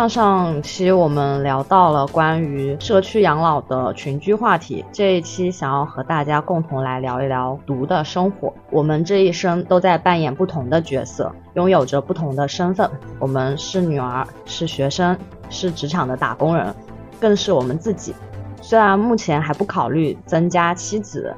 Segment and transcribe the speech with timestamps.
[0.00, 8.50] 上上期我们聊到了关于社区养老的群居话题，这一期想要和大家共同来聊一聊独的生活。
[8.70, 12.90] 我们这一生都在扮演不同的角色，拥有着不同的身份。
[13.18, 15.14] 我们是女儿，是学生，
[15.50, 16.74] 是职场的打工人，
[17.20, 18.14] 更是我们自己。
[18.62, 21.36] 虽然目前还不考虑增加妻子、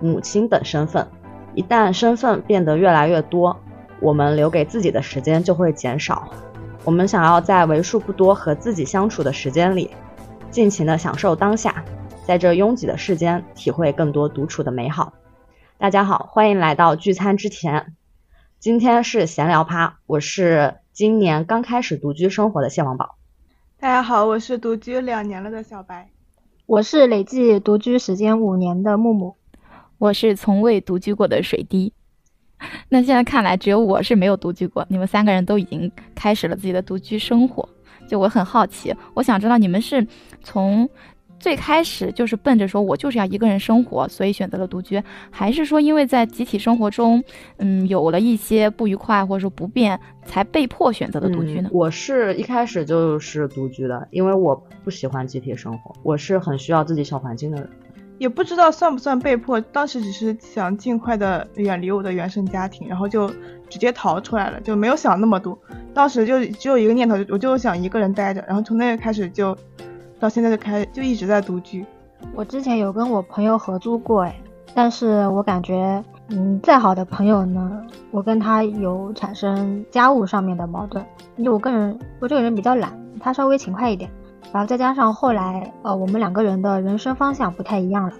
[0.00, 1.06] 母亲等身份，
[1.54, 3.54] 一旦身份变得越来越多，
[4.00, 6.26] 我们留给自己的时间就会减少。
[6.82, 9.90] 我们想要在为数不多和自己相处的时间里，
[10.50, 11.84] 尽情的享受当下，
[12.24, 15.12] 在这拥挤的世间体会更多独处的美好。
[15.76, 17.94] 大家好，欢迎来到聚餐之前。
[18.58, 23.16] 今天是闲聊趴，我是今年刚开始独居生活的蟹王宝。
[23.78, 26.10] 大家好，我是独居两年了的小白。
[26.64, 29.36] 我是累计独居时间五年的木木。
[29.98, 31.92] 我是从未独居过的水滴。
[32.88, 34.84] 那现在看来，只有我是没有独居过。
[34.88, 37.68] 你们三个人都已经开始了自己的独居生活，
[38.08, 40.06] 就我很好奇，我想知道你们是
[40.42, 40.88] 从
[41.38, 47.24] 最开始就是奔着说我就是要一个人生活，所以选择了独居，还是说因为在集体生活中，
[47.56, 51.70] 嗯，有了一些不愉快或者说不便，才被迫选择的独居呢？
[51.72, 57.70] 我是一开始就是独居的，因为我不喜欢集体生活，我是很需要自己小环境的人。
[58.20, 63.26] 也不知道算不算被迫，当时只是想尽快的远离我的原生家庭，然后就
[63.66, 65.58] 直接逃出来了，就没有想那么多。
[65.94, 69.56] 当时就只有一个念头，我就想一个人待着，然后从那个开始就
[70.18, 71.82] 到现在就开就一直在独居。
[72.34, 74.36] 我之前有跟我朋友合租过，哎，
[74.74, 81.02] 但是我感觉，嗯，再好的朋友呢，我跟他有产生家务上面的矛盾，
[81.38, 84.10] 因为我个人我这个人比较懒，他稍微勤快一点。
[84.52, 88.12] 然后再加上后来，呃，我们两个人的人生方向不太一样了，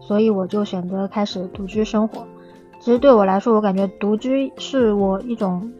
[0.00, 2.26] 所以我就选择开始独居生活。
[2.80, 5.70] 其实对我来说，我感觉独居是我一种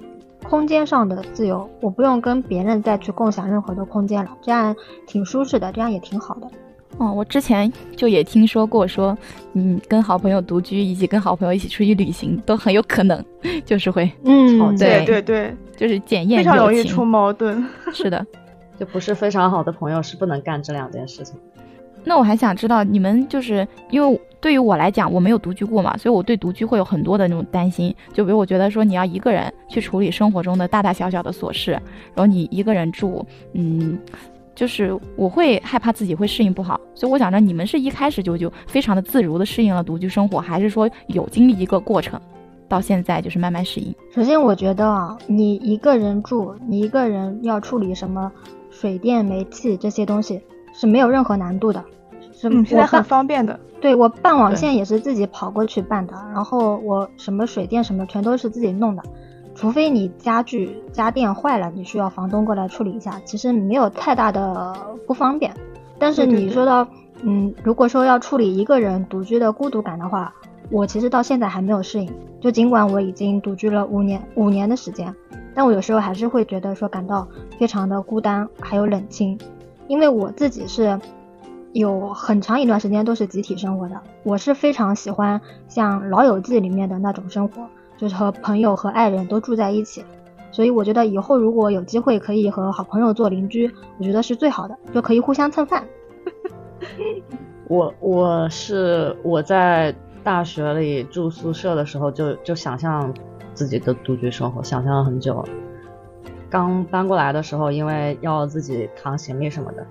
[0.43, 4.75] 空间上的自由，我不用跟别人再去共享任何的空间了，这样
[5.07, 6.49] 挺舒适的，这样也挺好的。
[6.97, 9.17] 哦，我之前就也听说过，说
[9.53, 13.25] 嗯，跟好朋友独居，以及跟好朋友一起出去旅行，都很有可能
[13.65, 17.65] 就是会，嗯，对对对，就是检验非常容易出矛盾。
[17.93, 18.27] 是的。
[18.79, 21.37] 就不是非常好的朋友是不能干这两件事情。
[22.05, 27.95] 那我还想知道，你们就是因为对于我来讲，我没有独居过嘛，所以我对独居会有很多的那种担心。
[28.15, 33.99] 就比如我觉得说你要一个人去处理生活中的大大小小的琐事，然后你一个人住，嗯，
[34.55, 36.81] 就是我会害怕自己会适应不好。
[36.95, 42.19] 所以我想着你们是一开始就就非常的自如的适应了独居生活，还是说有经历一个过程，
[42.69, 43.95] 到现在就是慢慢适应？
[44.15, 48.33] 首先我觉得啊，你一个人住，你一个人要处理什么？
[48.81, 50.41] 水电煤气这些东西
[50.73, 51.85] 是没有任何难度的，
[52.33, 53.59] 是现在很方便的。
[53.81, 59.03] 对我办网线也是自己跑过去办的，然后我什么水电什么全都是自己弄的，
[59.57, 64.73] 除非你家具家电坏了，你需要房东过来处理一下，其实没有太大的
[65.09, 65.53] 不方便。
[65.99, 66.87] 但是你说到，
[67.23, 70.33] 嗯，如果说要处理一个人独居的孤独感的话，
[70.71, 72.09] 我其实到现在还没有适应。
[72.41, 75.13] 就尽管我已经独居了五年五年的时间。
[75.59, 77.27] 但我有时候还是会觉得说感到
[77.59, 79.37] 非常的孤单，还有冷清，
[79.89, 80.97] 因为我自己是
[81.73, 90.05] 有很长一段时间都是集体生活的，我是非常喜欢像《老友记》里面的那种生活，就是和朋友和爱人都住在一起，
[90.53, 95.83] 所以我觉得以后如果有机会可以和好朋友做邻居，我觉得是最好的，就可以互相蹭饭。
[97.67, 99.93] 我我是我在
[100.23, 103.13] 大学里住宿舍的时候就就想象。
[103.59, 105.45] 自己的独居生活想象了很久，
[106.49, 109.85] 刚搬过来的时候，因为要自己扛行李什么的，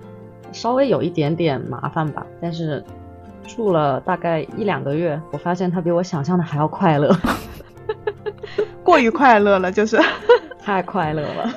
[0.52, 2.26] 稍微有一点点麻烦吧。
[2.40, 2.82] 但是
[3.46, 7.14] 住了大概一两个月，我发现它比我想象的还要快乐，
[8.82, 10.00] 过于快乐了，就是
[10.58, 11.54] 太快乐了。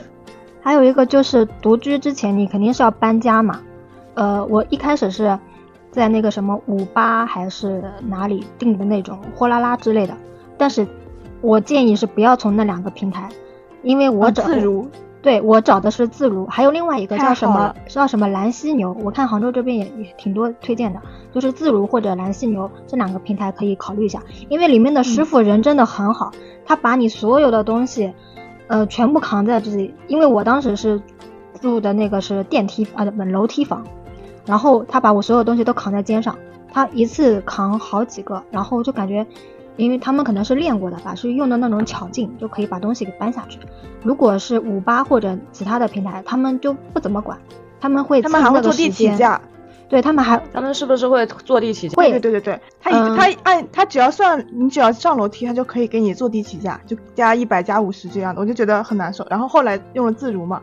[0.62, 3.62] 还有一个就是独居之前，你肯定是要搬家嘛。
[4.16, 5.40] 呃，我一开始是
[5.92, 10.14] 在那个什么五八还是哪里订的那种货拉拉之类的，
[10.58, 10.86] 但是。
[11.42, 13.30] 我建议是不要从那两个平台，
[13.82, 14.88] 因为我找自如，
[15.22, 21.02] 对我找的是自如，还有另外一个叫什么叫什么蓝犀牛，我看杭州这边也也挺多推荐的，
[21.34, 26.32] 就是自如或者蓝犀牛这两个平台可以考虑一下，因为里面的师傅人真的很好，
[26.66, 28.14] 他把你所有的东西，
[28.68, 31.02] 呃，全部扛在自己，因为我当时是
[31.60, 33.84] 住的那个是电梯啊不楼梯房，
[34.46, 36.36] 然后他把我所有东西都扛在肩上，
[36.72, 39.26] 他一次扛好几个，然后就感觉。
[39.78, 43.60] 因为他们可能是练过的吧，是用的那种巧劲，就可以把东西给搬下去。
[44.04, 47.38] 如果是五八或者其他的平台，他们就不怎么管，
[47.80, 49.42] 他们会他们还会坐地起价，
[49.90, 51.96] 对他们还他们是不是会坐地起价？
[51.96, 59.26] 会，对对对对，他他按他只要算你只要上楼梯，他就可以给你坐地起价，就加一百加五十这样的，我就觉得很难受。
[59.30, 60.62] 然后后来用了自如嘛，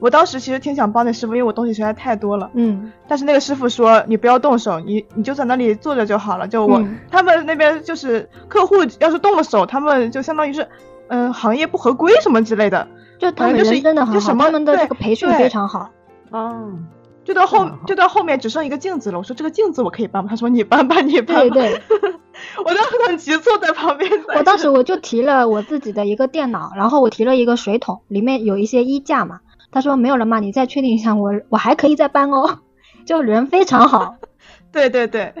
[0.00, 2.50] 我当时其实挺想帮那师傅，因为我东西实在太多了。
[2.54, 6.46] 嗯但是那个师傅说你不要动手，你你就在那里坐着就好了。
[6.46, 10.66] 就我、嗯他们那边就是客户要是动了手，他们就相当于是
[11.08, 12.86] 嗯、行业不合规什么之类的。
[13.18, 15.90] 就他们就是人真的很好，就什么他们的这个培训非常好。
[16.30, 16.86] 嗯，
[17.24, 20.28] 就到后就到后面只剩一个镜子了，我说这个镜子我可以搬吗？
[20.30, 21.54] 他说你搬吧，你搬吧。
[21.54, 21.82] 对对，
[22.64, 24.08] 我当时很急坐在旁边。
[24.36, 29.40] 我当时我就提了我自己的一个电脑，然后我提了一个水桶，里面有一些衣架嘛。
[29.70, 30.40] 他说没有了嘛？
[30.40, 32.58] 你再确定一下，我我还可以再搬哦。
[33.06, 34.14] 就人非常好，
[34.72, 35.32] 对对对，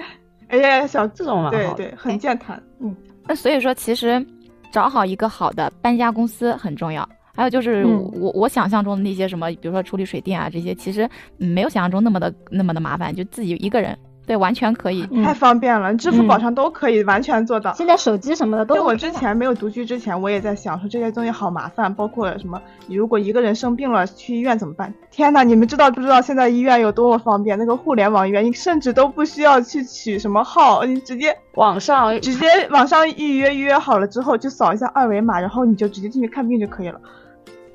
[0.48, 1.84] 而且小这种嘛对好的。
[1.84, 2.62] 对很健谈。
[2.80, 2.94] 嗯
[3.26, 4.24] 那所以说，其实
[4.72, 7.06] 找好一个好的搬家公司很重要。
[7.34, 11.08] 还有就是嗯我我想象中的那些什么，比如说处理水电啊这些，其实
[11.38, 13.96] 嗯没有想象中那么的那么的麻烦，就自己一个人，
[14.28, 15.08] 对，完全可以。
[15.10, 17.72] 嗯太方便了，支付宝嗯上都可以完全做到。
[17.72, 24.92] 现在手机什么的都就我之前没有独居之前，我也在想说这些东西好麻烦，包括什么，你如果一个人生病了去医院怎么办？
[25.10, 27.58] 天呐，你们知道不知道现在医院有多么方便？
[27.58, 37.00] 那个互联网医院，你甚至都不需要去取什么号，你直接网上直接网上预约，预约好了之后就扫一下二维码，然后你就直接进去看病就可以了。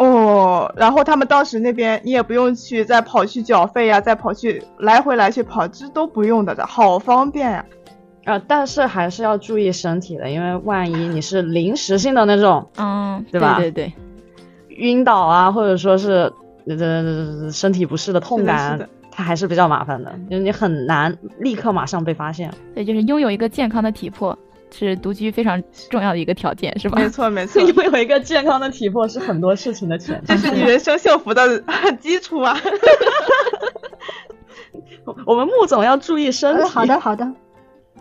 [0.04, 7.66] 哦，然后他们当时那边你也不用去再跑去缴费呀、再跑去来回来去跑，这都不用的，好方便呀、
[8.26, 13.94] 呃，但是还是要注意身体的，因为万一你是临时性的那种嗯，对吧对对，
[14.70, 16.32] 晕倒啊，或者说是
[16.68, 22.52] 呃身体不适的痛是的感是的，它还是比较麻烦的，就是你很难立刻马上被发现。
[22.74, 24.38] 对，就是拥有一个健康的体魄
[24.74, 27.00] 是独居非常重要的一个条件，是吧？
[27.00, 30.28] 没错没 错，因为有一个健康的体魄是很多事情的前提。
[30.28, 31.64] 这是你人生幸福的
[32.02, 32.58] 基础啊！
[35.26, 36.62] 我们穆总要注意身体。
[36.64, 37.32] 呃好的，好的。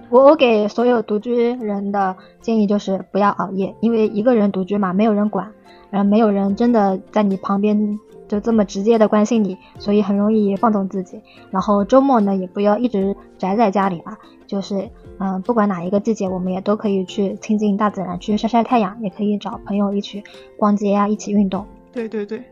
[0.09, 5.53] 我我给所有独居人的建议就是不要熬夜，因为一个人独居嘛，没有人管，
[5.91, 7.99] 然后没有人真的在你旁边
[8.29, 11.21] 就这么直接的关心你，所以很容易放纵自己。
[11.51, 20.23] 然后周末呢，也不要一直宅在家里吧，就是嗯、不管哪一个季节，我们也都可以去亲近大自然，去晒晒太阳，也可以找朋友一起
[20.57, 21.67] 逛街啊，一起运动。
[21.93, 22.43] 对对对，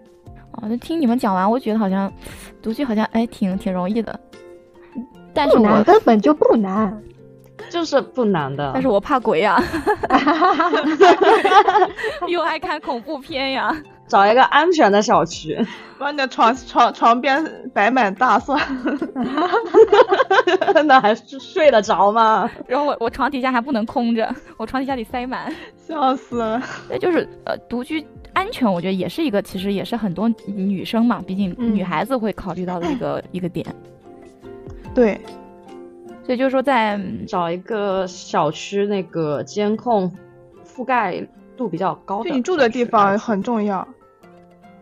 [0.52, 2.12] 哦，就听你们讲完，我觉得好像
[2.62, 4.20] 独居好像哎挺挺容易的，
[5.32, 6.96] 但是难，我根本就不难。
[7.68, 9.62] 就是不难的，但是我怕鬼呀，
[12.26, 13.76] 又爱看恐怖片呀。
[14.10, 15.56] 找一个安全的小区。
[15.98, 18.58] 把你的床床床边摆满大蒜，
[20.86, 22.50] 那还睡得着吗？
[22.66, 25.54] 然后我我床底下还不能空着，我床底下得塞满。
[25.76, 26.62] 笑死了。
[26.88, 28.02] 对，就是呃，独居
[28.32, 33.66] 安全，我觉得也是一个，其实也是很多女生嘛，毕竟嗯女孩子会考虑到的一个、 一个点。
[34.94, 35.20] 对，
[36.24, 40.10] 所以就是说在，嗯找一个小区那个监控
[40.64, 41.22] 覆盖
[41.58, 43.86] 度比较高的，就你住的地方很重要，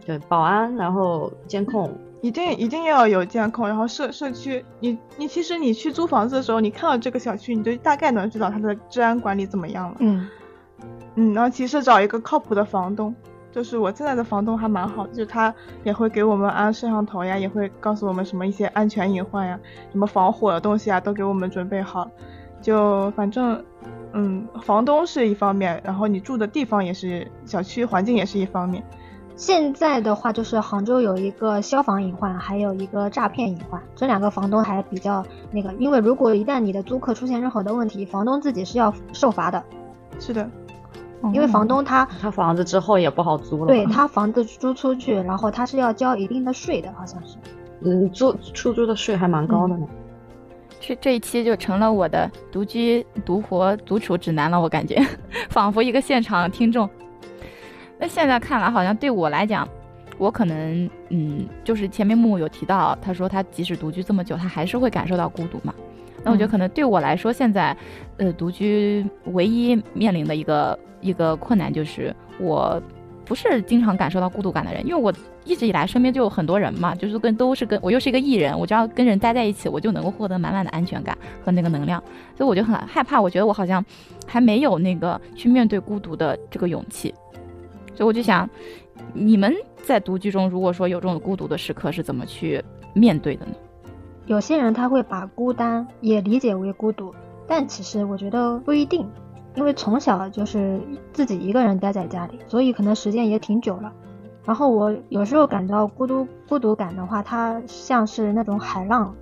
[0.08, 3.68] 对保安，然后监控，一定一定要有监控。
[3.68, 9.96] 然后社社区，你你其实你去租房子的时候，你看到这个小区，你就大概能知道它的治安管理怎么样了。
[9.98, 10.26] 嗯，
[11.16, 13.14] 嗯，然后其实找一个靠谱的房东，
[13.52, 19.60] 就是我现在的房东还蛮好，就是他也会给我们安摄像头呀，也会告诉我们什么一些安全隐患呀，
[19.92, 22.10] 什么防火的东西啊，都给我们准备好。
[22.62, 23.62] 就反正，
[24.14, 28.82] 嗯，房东是一方面，然后你住的地方也是，小区环境也是一方面。
[29.38, 39.62] 现在的话，就是杭州有一个消防隐患，还有一个诈骗隐患，这两个房东还比较那个，因为如果一旦你的租客出现任何的问题，房东自己是要受罚的，
[40.18, 40.50] 是的，
[41.32, 43.68] 因为房东他他房子之后也不好租了。
[43.68, 47.36] 对，他房子租出去，然后他是要交一定的税的，好像是。
[47.82, 49.86] 嗯，租出租的税还蛮高的呢。
[50.80, 55.00] 这这一期就成了我的独居、独活、独处指南了，我感觉
[55.48, 56.90] 仿佛一个现场听众。
[57.98, 59.68] 那现在看来，好像对我来讲，
[60.18, 65.74] 我可能嗯，就是前面木木有提到，他说他即使独居这么久，他还是会感受到孤独嘛。
[66.24, 66.50] 那我觉得嗯。
[66.50, 67.76] 可能对我来说，现在
[68.16, 72.80] 呃独居唯一面临的一个一个困难就是我
[73.24, 75.12] 不是经常感受到孤独感的人，因为我
[75.44, 82.02] 一直以来身边就有很多人嘛，就是跟都是跟我又是一个艺人，我只要跟人待在一起，我就能够获得满满的安全感和那个能量，
[82.36, 83.84] 所以我就很害怕，我觉得我好像
[84.26, 87.14] 还没有那个去面对孤独的这个勇气，
[87.98, 88.48] 所以我就想，
[89.12, 89.52] 你们
[89.82, 92.62] 在独居中，如果说有这种孤独的时刻，是怎么去
[92.94, 93.52] 面对的呢？
[94.26, 97.12] 有些人他会把孤单也理解为孤独，
[97.48, 99.04] 但其实我觉得不一定，
[99.56, 100.80] 因为从小就是
[101.12, 103.92] 自己一个人待在家里，所以可能时间也挺久了。
[104.44, 109.12] 然后我有时候感到孤独孤独感的话，它像是那种海浪，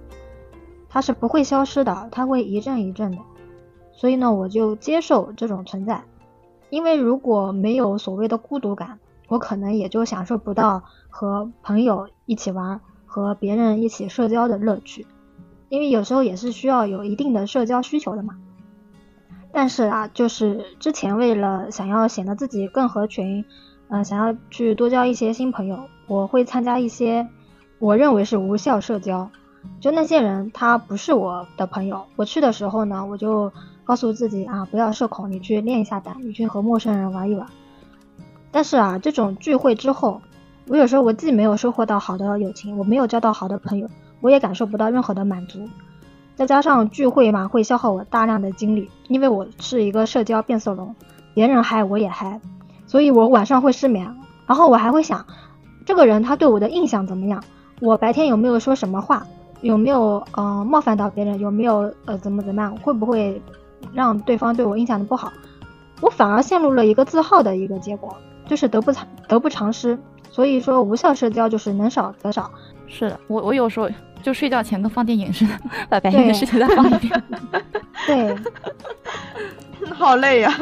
[0.86, 3.16] 它是不会消失的，它会一阵一阵的。
[3.92, 6.02] 所以呢，我就接受这种存在，
[6.70, 15.06] 因为如果没有所谓的孤独感，我可能也就享受不到和朋友一起玩、和别人一起社交的乐趣，
[15.68, 18.36] 因为有时候也是需要有一定的社交需求的嘛。
[19.52, 23.44] 但是啊，就是之前为了想要显得自己更合群，
[23.88, 27.26] 嗯、想要去多交一些新朋友，我会参加一些
[27.78, 29.30] 我认为是无效社交。
[29.80, 32.04] 就那些人，他不是我的朋友。
[32.16, 33.52] 我去的时候呢，我就
[33.84, 37.46] 告诉自己啊，不要社恐，你去练一下胆，你去和陌生人玩一玩。
[38.50, 40.20] 但是啊，这种聚会之后，
[40.66, 43.88] 我有时候我既没有收获到好的友情，我没有交到好的朋友，
[44.20, 45.68] 我也感受不到任何的满足。
[46.34, 50.94] 再加上聚会嘛，会消耗我大量的精力，因为我是一个社交变色龙，
[51.34, 52.40] 别人嗨我也嗨，
[52.86, 54.16] 所以我晚上会失眠。
[54.46, 55.26] 然后我还会想，
[55.84, 57.42] 这个人他对我的印象怎么样？
[57.80, 59.26] 我白天有没有说什么话？
[59.62, 61.38] 有没有呃冒犯到别人？
[61.38, 62.76] 有没有呃怎么怎么样？
[62.76, 63.40] 会不会
[63.92, 65.32] 让对方对我印象的不好？
[66.00, 68.14] 我反而陷入了一个自耗的一个结果，
[68.46, 69.98] 就是得不偿得不偿失。
[70.30, 72.50] 所以说，无效社交就是能少则少。
[72.86, 73.88] 是的，我我有时候
[74.22, 75.52] 就睡觉前跟放电影似的，
[75.88, 77.22] 把白天的事情再放一遍。
[78.06, 78.36] 对，
[79.94, 80.52] 好累呀、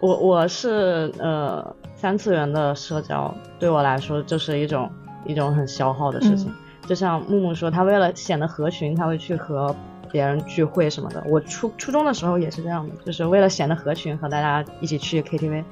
[0.00, 1.64] 我我是呃
[1.94, 4.90] 三次元的社交，对我来说就是一种
[5.24, 6.52] 一种很消耗的事情。
[6.92, 9.74] 就像木木说，他为了显得合群，他会去和
[10.10, 11.24] 别人聚会什么的。
[11.26, 15.64] 我初初中的时候也是这样的，就是为了显得合群，和大家一起去 KTV。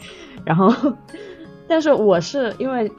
[0.47, 0.73] 然后，
[1.69, 2.91] 但是我是因为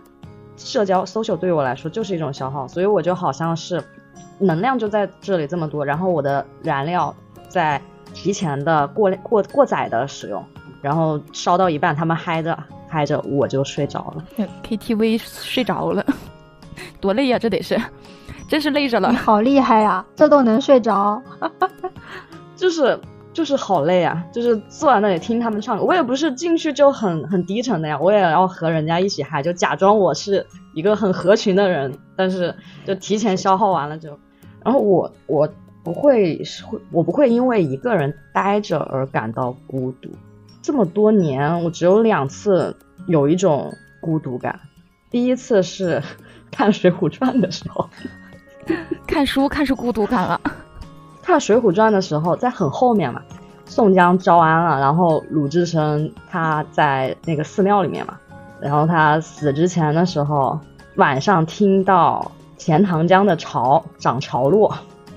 [0.55, 3.83] 社交 social 对于我来说就是一种消耗，所以我就好像是
[4.37, 7.15] 能量就在这里这么多，然后我的燃料
[7.49, 7.81] 在
[8.13, 10.45] 提前的过过过载的使用，
[10.79, 12.55] 然后烧到一半，他们嗨着
[12.87, 14.47] 嗨着，我就睡着了。
[14.63, 16.05] KTV 睡着了，
[16.99, 17.79] 多累呀、这得是，
[18.47, 19.15] 真是累着了你。
[19.15, 21.21] 好厉害呀、这都能睡着。
[22.55, 22.99] 就是
[23.33, 25.83] 就是好累啊，就是坐在那里听他们唱歌。
[25.83, 32.53] 我也不是进去就很很低沉的呀，我也要和人家一起嗨，就假装我是一个很合群的人，但是
[32.85, 34.17] 就提前消耗完了就，
[34.63, 35.49] 然后我我
[35.83, 40.09] 不会是会我不会因为一个人待着而感到孤独。
[40.61, 42.75] 这么多年，我只有两次
[43.07, 44.59] 有一种孤独感，
[45.11, 46.01] 第一次是
[46.49, 47.87] 看《水浒传》的时候。
[49.05, 50.39] 看书看出孤独感了。
[51.21, 53.21] 看《水浒传》的时候，在很后面嘛，
[53.65, 58.17] 宋江招安了，然后鲁智深他在那个寺庙里面嘛，
[58.59, 60.59] 然后他死之前的时候，
[60.95, 64.73] 晚上听到钱塘江的潮涨潮落，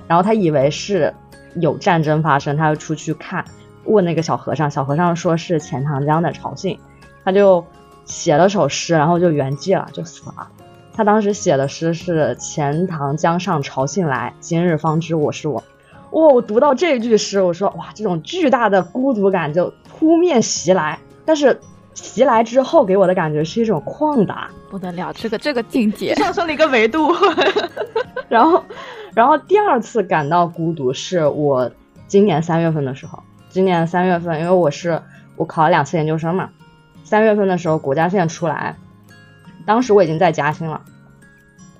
[0.08, 1.12] 然后他以为是
[1.56, 3.44] 有战争发生，他就出去看，
[3.84, 6.78] 问那个小和尚，小和尚说是钱塘江的潮信，
[7.24, 7.64] 他就
[8.04, 10.48] 写了首诗，然后就圆寂了，就死了。
[10.96, 15.62] 他当时写的诗是“钱塘江上潮信来，今日方知我是我”。
[16.12, 16.28] 哇！
[16.28, 20.98] 我读到这句诗，我说哇，这种巨大的孤独感就扑面袭来。
[21.24, 21.58] 但是
[21.94, 24.48] 袭来之后，给我的感觉是一种旷达。
[24.70, 27.12] 不得了，这个这个境界，上升了一个维度。
[28.28, 28.62] 然后，
[29.14, 31.68] 然后第二次感到孤独是我
[32.06, 33.18] 今年三月份的时候。
[33.48, 35.00] 今年三月份，因为我是
[35.36, 36.50] 我考了两次研究生嘛，
[37.04, 38.76] 三月份的时候国家线出来，
[39.64, 40.82] 当时我已经在嘉兴了。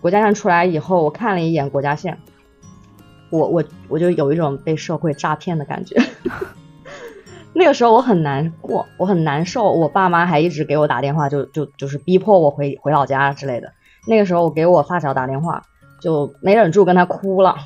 [0.00, 2.19] 国家线出来以后，我看了一眼国家线，
[3.31, 5.97] 我我我就有一种被社会诈骗的感觉。
[7.57, 13.73] 那个时候我很难过，我很难受，我爸妈还一直给我打电话，就就就是逼迫我回回老家之类的。
[14.07, 15.62] 那个时候我给我发小打电话，
[16.00, 17.57] 就没忍住跟他哭了，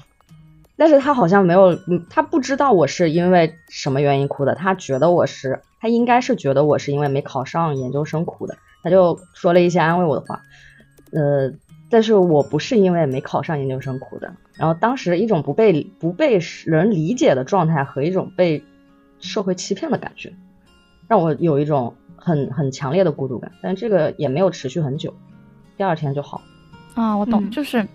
[0.77, 1.77] 但是他好像没有，
[2.09, 10.43] 他不知道我是因为什么原因哭的，他觉得我是，他应该是觉得我是因为没考上研究生哭的，他就说了一些安慰我的话，
[11.13, 11.53] 呃，
[11.89, 18.63] 但是我不是因为没考上研究生哭的，然后当时一种不被不被人理解的状态和一种被
[19.21, 20.33] 社会欺骗的感觉，
[21.07, 25.15] 让我有一种很很强烈的孤独感，但这个也没有持续很久，
[25.77, 26.41] 第二天就好。
[26.95, 27.87] 啊，我懂，嗯就是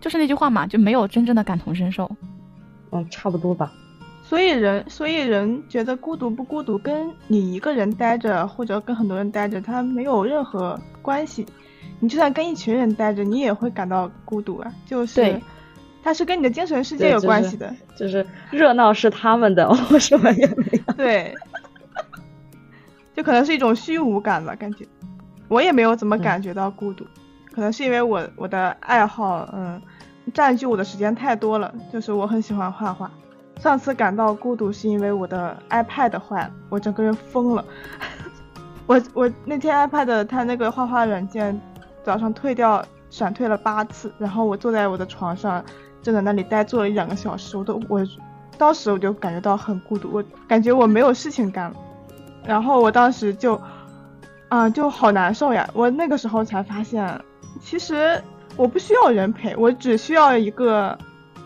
[0.00, 2.10] 就是那句话嘛，就没有真正的感同身受。
[2.90, 3.72] 嗯，差不多吧。
[4.28, 11.46] 所以人，所以人觉得孤独不孤独，跟你一个人待着或者跟很多人待着，它没有任何关系。
[12.00, 14.72] 你就算跟一群人待着，你也会感到孤独啊。
[14.84, 15.40] 就是对，
[16.02, 17.72] 它是跟你的精神世界有关系的。
[17.96, 20.94] 就是热闹是他们的， 我什么也没有。
[20.94, 21.32] 对，
[23.14, 24.84] 就可能是一种虚无感吧，感觉。
[25.46, 27.06] 我也没有怎么感觉到孤独，
[27.52, 29.80] 可能是因为我我的爱好，嗯，
[30.34, 31.72] 占据我的时间太多了。
[31.92, 33.08] 就是我很喜欢画画。
[33.60, 37.64] 上次感到孤独是因为我的 iPad 坏了，我整个人疯了。
[38.86, 41.58] 我我那天 iPad 它那个画画软件
[42.04, 45.64] 早上退掉，闪退了八次，然后我坐在我的床上，
[46.02, 48.06] 正在那里呆坐了一两个小时，我都我
[48.58, 51.76] 当时我就感觉到很孤独，我感觉我没有事情干了，
[52.44, 53.60] 然后我当时就
[54.48, 55.68] 啊，就好难受呀！
[55.72, 57.20] 我那个时候才发现，
[57.60, 58.22] 其实
[58.56, 60.96] 我不需要人陪，我只需要一个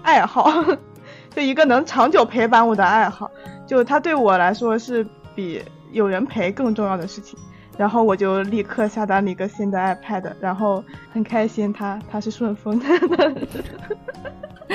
[0.03, 0.53] 爱好，
[1.35, 3.31] 就一个能长久陪伴我的爱好，
[3.67, 7.39] 就它对我来说是比有人陪更重要的事情。
[7.79, 12.87] 然后我就立刻下单了一个新的 iPad，然后很开心，它它是顺丰的，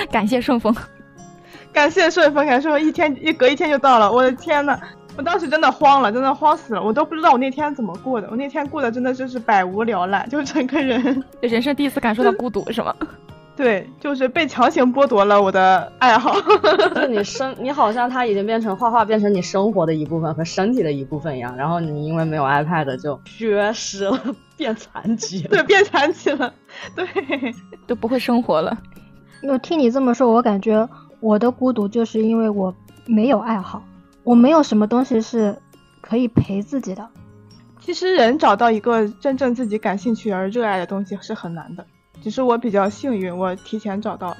[0.09, 0.75] 感谢顺丰，
[1.71, 4.79] 感谢顺丰，感谢顺丰，一天一隔一天就到了，我的天呐！
[5.17, 8.27] 我当时真的慌了，真的慌死了，我都不知道我那天怎么过的。
[8.31, 12.95] 我那天过的真的就是百无聊赖，就整个人，人生第一次感受到孤独，是吗？
[13.55, 16.35] 对，就是被强行剥夺了我的爱好。
[16.93, 21.55] 就你生，你好像它已经变成画画，变成你生活的一部分和身体的一部分一样。
[21.55, 24.19] 然后你因为没有 iPad 就缺失了，
[24.57, 25.49] 变残疾了。
[25.49, 26.53] 对，变残疾了。
[26.95, 27.05] 对，
[27.87, 28.77] 都不会生活了。
[29.43, 30.87] 我听你这么说，我感觉
[31.21, 33.81] 我的孤独就是因为我没有爱好。
[34.23, 35.55] 我没有什么东西是
[36.01, 37.07] 可以陪自己的。
[37.79, 41.85] 其实人找到一个真正自己感兴趣而热爱的东西是很难的，
[42.25, 44.35] 只是我比较幸运，我提前找到。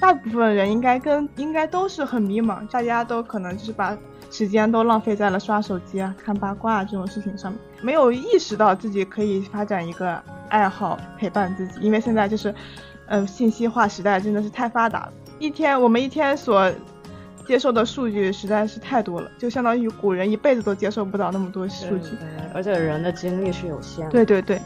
[0.00, 3.94] 大部分人应该跟应该都是很迷茫，大家都可能就是把
[4.30, 11.78] 时间都浪费在了刷手机啊、看八卦这种事情上面，没有意识到自己可以发展一个爱好陪伴自己。
[11.82, 12.54] 因为现在就是，
[13.04, 16.72] 呃，信息化时代真的是太发达了，一天我们一天所。
[17.46, 22.10] 接受的数据实在是太多了，就相当于古人一辈子都接受不到那么多数据，
[22.54, 24.10] 而且人的精力是有限的。
[24.12, 24.62] 对对对，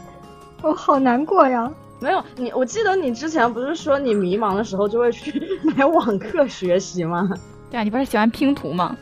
[0.61, 1.71] 我好难过呀！
[2.05, 5.41] 没有你，我记得你之前不是说你迷茫的时候就会去
[5.75, 7.27] 买网课学习吗？
[7.71, 8.95] 对啊，你不是喜欢拼图吗？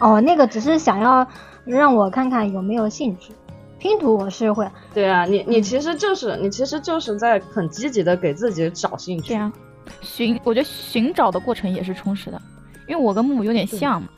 [0.00, 1.26] 哦，那个只是想要
[1.66, 3.34] 让我看看有没有兴趣。
[3.78, 4.66] 拼图我是会。
[4.94, 9.34] 对啊，你你其实就是你其实就是在很积极的给自己找兴趣。
[9.34, 9.52] 对啊，
[10.00, 12.40] 寻我觉得寻找的过程也是充实的。
[12.86, 14.08] 因为我跟木木有点像嘛，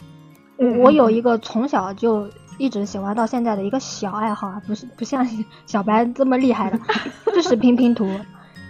[0.56, 5.26] 我我有一个从小就一直喜欢到现在的一个小爱好啊，不是不像
[5.66, 6.78] 小白这么厉害的，
[7.34, 8.06] 就是拼拼图。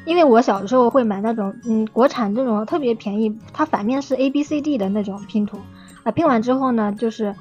[0.07, 5.59] 因为我小的时候会买那种嗯国产这种特别便宜，它反面是 A B C D 的那种拼图
[6.05, 7.35] 啊，拼完之后呢就是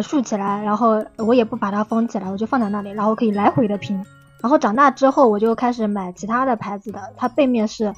[0.00, 4.02] 竖起来，然后我也不把它封起来，我就放在那里，然后可以来回的拼。
[4.40, 7.92] 然后长大之后我就开始买其他的牌子的，它背面是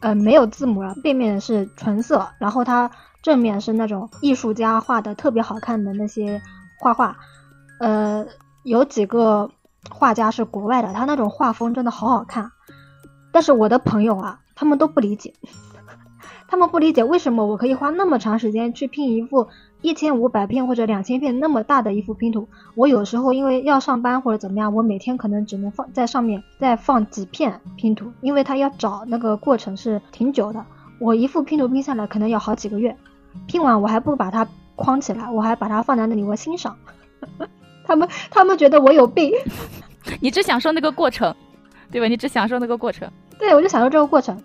[0.00, 2.90] 呃没有字母了，背面是纯色，然后它。
[3.22, 6.42] 正面是那种艺术家画的特别好看的那些
[6.80, 7.16] 画画，
[7.82, 8.24] 呃，
[8.62, 9.50] 有几个
[9.90, 12.52] 画家是国外的，他那种画风真的好好看。
[13.32, 15.34] 但是我的朋友啊，他们都不理解，
[16.46, 19.48] 他们不理解为什么我可以花那么长时间去拼一幅
[19.80, 22.48] 一千五百片或者两千片那么大的一幅拼图。
[22.76, 30.64] 我有时候因为要上班或者怎么样，我每天可能只能放在上面再放几片拼图，因为他要找那个过程是挺久的。
[31.00, 32.96] 我一幅拼图拼下来可能要好几个月。
[33.48, 36.76] 拼完我还不把它框起来，我还把它放在那里我欣赏。
[37.84, 39.32] 他们他们觉得我有病。
[40.20, 41.34] 你只享受那个过程，
[41.90, 42.06] 对吧？
[42.08, 43.08] 你只享受那个过程。
[43.38, 44.36] 对，我就享受这个过程。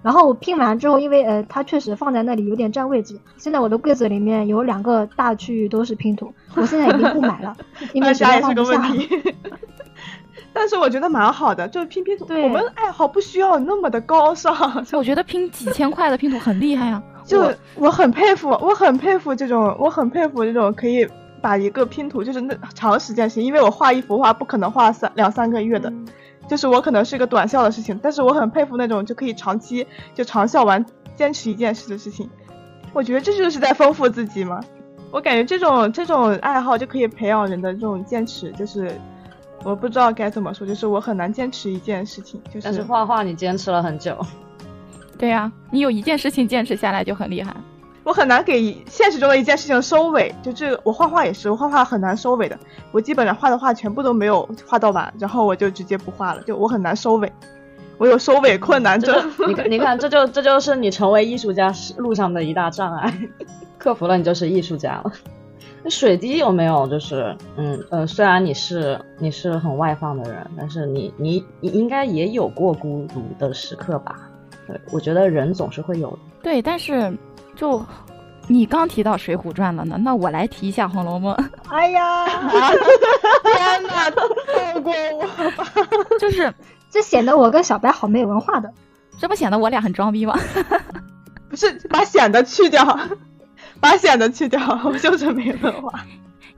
[0.00, 7.56] 然后我拼完之后，因为呃它确实放在那里有点占位置，现在我的柜子里面有两个大区域都是拼图，我现在已经不买了，
[7.92, 8.80] 因为实在放不下。
[10.52, 14.54] 但是我觉得蛮好的，就是拼拼图，我们爱好不需要那么的高尚。
[14.92, 17.02] 我觉得拼几千块的拼图很厉害啊。
[17.24, 21.06] 就我很佩服，我很佩服这种，我很佩服这种可以
[21.40, 25.92] 把一个拼图就是那长时间性，因为我画一幅画不可能画三两三个月的，
[26.48, 30.84] 就是我可能是一个短效的事情，但是我很佩服那种就可以长期就长效完
[31.16, 32.28] 坚持一件事的事情，
[32.92, 34.60] 我觉得这就是在丰富自己嘛。
[35.10, 38.92] 我感觉这种这种爱好就可以培养人的这种坚持，就是
[39.64, 44.16] 我不知道该怎么说，就是我很难坚持一件事情，就是但是画画你坚持了很久。
[45.16, 47.56] 对呀，你有一件事情坚持下来就很厉害。
[48.08, 52.58] 我很难给现实中的一件事情收尾，就这我画画也是，我画画很难收尾的。
[52.90, 57.30] 我基本上画的画全部都没有画到完，然后我就直接不画了，就我很难收尾，
[57.98, 59.30] 我有收尾困难症。
[59.46, 63.12] 你看，你看，这就这就是你成为艺术家路上的一大障碍，
[63.76, 65.12] 克服了你就是艺术家了。
[65.82, 74.30] 那水滴有没有就是，嗯呃，虽然你是你是很外放的人，但是你你你应该也有过孤独的时刻吧？
[74.66, 76.18] 对，我觉得人总是会有的。
[76.42, 77.12] 对，但是
[77.58, 77.84] 就
[78.46, 81.34] 你刚提到《水浒传》了呢，那我来提一下《红楼梦》。
[81.68, 82.24] 哎呀，
[83.42, 84.10] 天哪，
[84.54, 85.66] 放过我吧！
[86.20, 86.54] 就是
[86.88, 88.72] 这显得我跟小白好没文化的，
[89.18, 90.38] 这不显得我俩很装逼吗？
[91.50, 92.98] 不是，把显得去掉，
[93.80, 96.04] 把显得去掉，我就是没文化。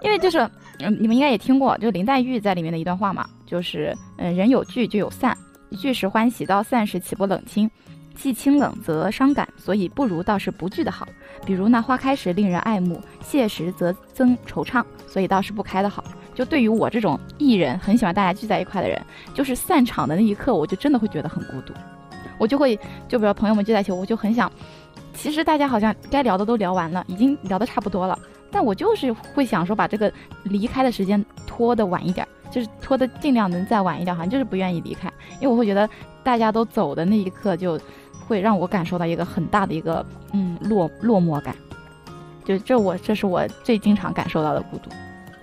[0.02, 0.38] 因为就是，
[0.80, 5.36] 嗯，你们应该也听过，就林黛玉在里面的一段话嘛，就是，嗯，人有聚就有散。
[5.78, 7.70] 聚时欢喜，到散时岂不冷清？
[8.20, 11.09] 既清冷则伤感，所以不如倒是不聚的好。
[11.46, 16.04] 比如那花开时令人爱慕，谢时则增惆怅，所以倒是不开的好。
[16.35, 19.00] 就对于我这种艺人，很喜欢大家聚在一块的人，
[19.33, 21.72] 就是散场的那一刻，我就真的会觉得很孤独。
[22.37, 22.78] 我就会，
[23.09, 24.52] 就比如朋友们聚在一起，我就很想，
[25.14, 28.18] 其实大家好像该聊的都聊完了，已经聊得差不多了，
[28.50, 35.88] 但我就是会想说把这个离开的时间拖得晚一点，就是拖得尽量能再晚一点，好像就是不愿意离开，因为我会觉得
[36.22, 37.78] 大家都走的那一刻，就
[38.31, 41.53] 会让我感受到一个很大的一个嗯落落寞感，
[42.45, 44.88] 就这我这是我最经常感受到的孤独。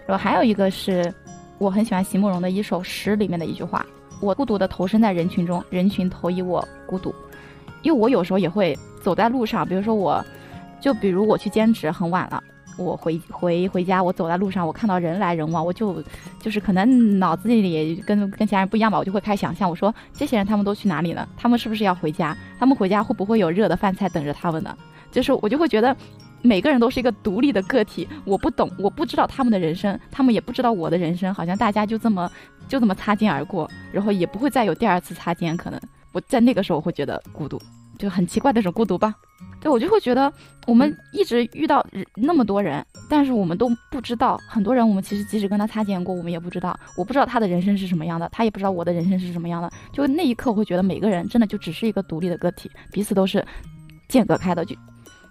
[0.06, 1.14] 然后还有一个是，
[1.58, 3.86] 我很喜欢席慕容的一首诗里面的一句话。
[4.22, 7.14] 我孤独的投身在人群中，人群投以我孤独，
[7.82, 8.74] 因为我有时候也会
[9.04, 10.24] 走在路上，比如说我，
[10.80, 12.42] 就比如我去兼职很晚了，
[12.78, 16.04] 我回回回家，我走在路上，我看到人来人往，我就
[16.40, 21.28] 就是可能脑子里也跟跟其他人不一样吧，我就会开始想象，我说这些人他们都去哪里了？
[21.36, 22.38] 他们是不是要回家？
[22.60, 24.76] 他们回家会不会有热的饭菜等着他们呢？
[25.12, 25.96] 就是我就会觉得。
[26.44, 32.32] 每个人都是一个独立的个体，我不懂，我不知道他们的人生，他们也不知道我的人生，好像大家就这么
[32.70, 35.58] 就这么擦肩而过，然后也不会再有第二次擦肩。
[35.58, 37.60] 可能我在那个时候会觉得孤独，
[37.98, 39.14] 就很奇怪的种孤独吧。
[39.60, 40.32] 对我就会觉得
[40.66, 49.72] 我们一直遇到那么多人，但是我们都不知道很多人，我们其实即使跟他擦肩过，我们也不知道，我不知道他的人生是什么样的，他也不知道我的人生是什么样的。
[49.92, 53.46] 就那一刻，我会觉得每个人真的就只是一个独立的个体，彼此都是
[54.08, 54.76] 间隔开的，就。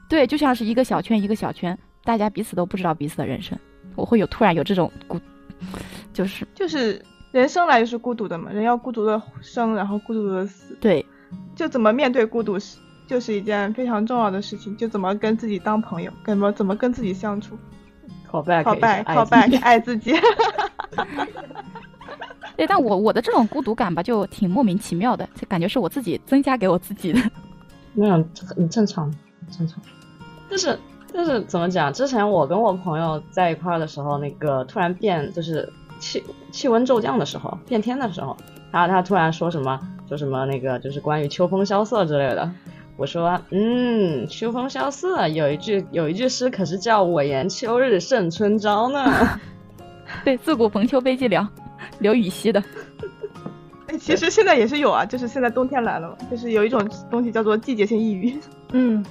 [0.08, 3.58] 对，就像是一个小圈一个小圈，大家彼此都不知道彼此的人生。
[3.96, 5.20] 我会有突然有这种孤，
[6.12, 7.02] 就是就是
[7.32, 10.76] 人生来就是孤独的嘛，人要孤独的生，然后孤独的死。
[10.80, 11.04] 对，
[11.54, 17.56] 就怎么面对孤独是就是一件非常重要的事情，就怎么跟自己当朋友，怎么怎么跟自己相处。
[18.28, 20.12] 靠拜靠拜靠拜，爱自己。
[22.56, 27.20] 对，但我我的这种孤独感吧，就挺莫名其妙的，就感觉是我自己增加给我自己的。
[27.94, 28.24] 那样
[28.56, 29.12] 很正常，
[29.50, 29.80] 正常。
[30.50, 30.78] 就是
[31.12, 31.92] 就是怎么讲？
[31.92, 38.36] 之前我跟我朋友在一块儿的时候，那个突然变，就是气气温骤降的时候，变天的时候，
[38.70, 39.78] 然后他突然说什么，
[40.08, 42.50] 说什么那个就是关于秋风萧瑟之类的。
[42.96, 49.38] 我说，嗯，秋风萧瑟有一句有一句诗，可是叫我言秋日胜春朝呢。
[50.24, 51.46] 对，自古逢秋悲寂寥，
[51.98, 52.62] 刘禹锡的。
[54.00, 58.38] 其实现在也是有啊，就是现在冬天来了嘛，就是有一种东西叫做季节性抑郁。
[58.72, 59.04] 嗯。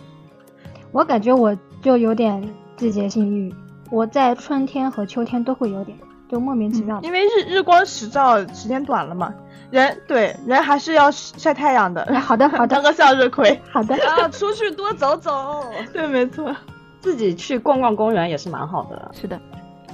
[0.91, 2.41] 我感觉我就有点
[2.77, 3.53] 季节性抑郁，
[3.91, 5.97] 我在春天和秋天都会有点，
[6.29, 6.99] 就莫名其妙。
[7.03, 9.33] 因为日日光时照时间短了嘛，
[9.71, 12.03] 人对人还是要晒太阳的。
[12.19, 13.59] 好的 好的，当个向日葵。
[13.71, 15.65] 好的， 啊，出去多走走。
[15.93, 16.55] 对，没错，
[16.99, 19.11] 自己去逛逛公园也是蛮好的。
[19.13, 19.39] 是的。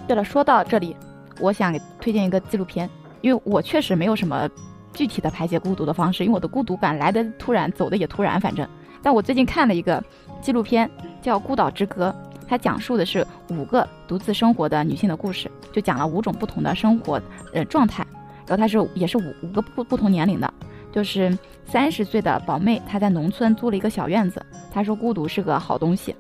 [0.08, 0.96] 对了，说到这里，
[1.40, 2.90] 我想推荐一个纪录片，
[3.22, 4.50] 因为我确实没有什么
[4.94, 8.68] 具体的排解孤独的方式，因为我的孤独感来的突然，走的也突然，反正。
[9.02, 10.04] 但我最近看了一个。
[10.42, 10.90] 纪录片
[11.22, 12.12] 叫《孤岛之歌》，
[12.50, 17.22] 它讲述的是五个独自生活的女性的故事，就讲了五种不同的生活
[17.54, 18.04] 呃状态。
[18.48, 20.54] 然后它是也是五五个不不同年龄的，
[20.92, 26.14] 就是三十岁的宝妹，她在农村租了一个小院子，她说孤独是个好东西；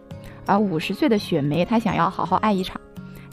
[0.46, 2.80] 而五十岁的雪梅，她想要好好爱一场；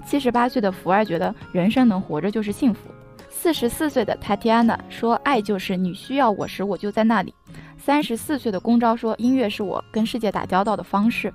[0.07, 2.90] 七十八岁的福儿觉得人生能活着就是幸福；
[3.29, 7.35] 四十四岁的塔提安娜说爱就是你需要我时我就在那里。
[7.77, 11.33] 三十四岁的公昭说：“音乐是我跟世界打交道的方式。”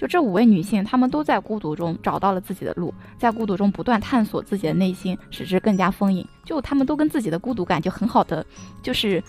[0.00, 6.26] 就这五位女性，她们都在孤独中找到了自己的路，在孤独中不断探索自己的内心，使之更加丰盈。
[6.42, 8.42] 就她们都跟自己的孤独感就很好的，
[8.82, 9.22] 就是，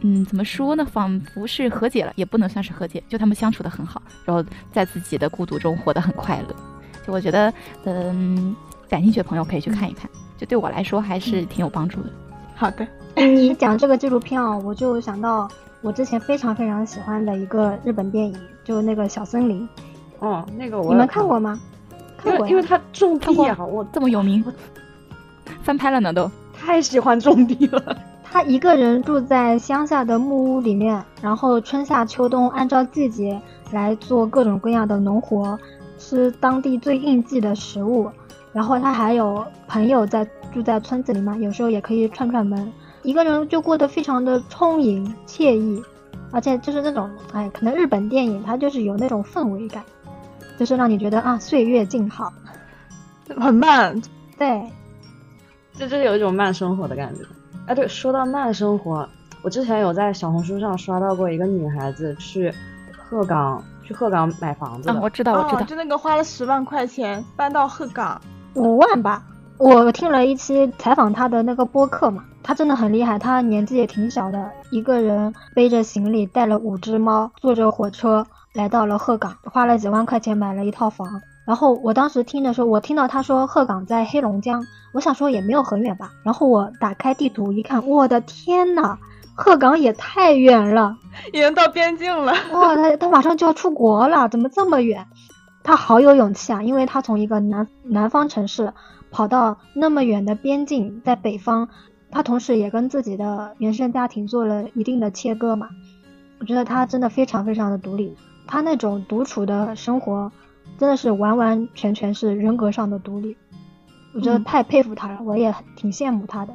[0.00, 0.84] 嗯，怎么说呢？
[0.84, 3.00] 仿佛是和解了，也不能算是和解。
[3.08, 6.56] 就她们相处的很好，然后在自己的孤独中活得很快乐。
[7.06, 7.54] 就我觉得，
[7.84, 8.56] 嗯，
[8.88, 10.10] 感兴趣的朋友可以去看一看。
[10.36, 12.10] 就对我来说，还是挺有帮助的。
[12.56, 15.48] 好的，你讲这个纪录片啊，我就想到。
[15.80, 19.68] 我之前非常非常喜欢的一个日本电影，就那个小森林。
[20.20, 21.58] 哦，那个我你们看过吗？
[22.16, 24.44] 看过，因为他种地啊，我这么有名，
[25.62, 26.30] 翻拍了呢都。
[26.60, 27.96] 太喜欢种地了。
[28.30, 35.58] 他一个人住在乡下的木屋里面，然后春夏秋冬按照季节来做各种各样的农活，
[35.96, 38.10] 吃当地最应季的食物。
[38.52, 42.70] 然后他还有朋友在住在村子里嘛，有时候也可以串串门。
[43.02, 45.80] 一个人就过得非常的充盈惬意，
[46.32, 49.84] 而且就是那种，哎，可能日本电影它就是有那种氛围感，
[50.58, 52.32] 就是让你觉得啊，岁月静好，
[53.38, 54.02] 很慢，
[54.36, 54.62] 对，
[55.74, 57.22] 就就有一种慢生活的感觉。
[57.66, 59.08] 哎，对，说到慢生活，
[59.42, 62.52] 我之前有在小红书上刷到过一个女孩子去
[62.96, 68.20] 鹤岗去鹤岗买房子，我知道，我知道，就那个花了十万块钱搬到鹤岗，
[68.54, 69.22] 五万吧。
[69.58, 78.26] 我听了一期采访她的那个播客嘛，她真的很厉害，她年纪也挺小的，一个人背着行李，带了五只猫，坐着火车
[78.58, 86.10] 来到了鹤岗，花了几万块钱买了一套房，然后我当时听的时候，我听到他说鹤岗在黑龙江，我想说也没有很远吧。
[86.24, 88.98] 然后我打开地图一看，我的天呐，
[89.36, 90.96] 鹤岗也太远了，
[91.32, 92.32] 已经到边境了。
[92.50, 95.06] 哇，他他马上就要出国了，怎么这么远？
[95.62, 98.74] 他好有勇气啊，因为他从一个南南方城市
[99.12, 101.68] 跑到那么远的边境，在北方，
[102.10, 105.68] 他同时也跟自己的原生家庭做了一定的切割嘛。
[106.40, 108.16] 我觉得他真的非常非常的独立，
[108.48, 110.32] 他那种独处的生活。
[110.76, 113.36] 真的是完完全全是人格上的独立，
[114.14, 116.54] 我觉得太佩服他了，我也挺羡慕他的。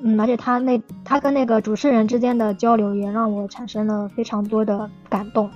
[0.00, 5.50] 嗯，而且他那他跟那个主持人之间的交流也让我产生了非常多的感动。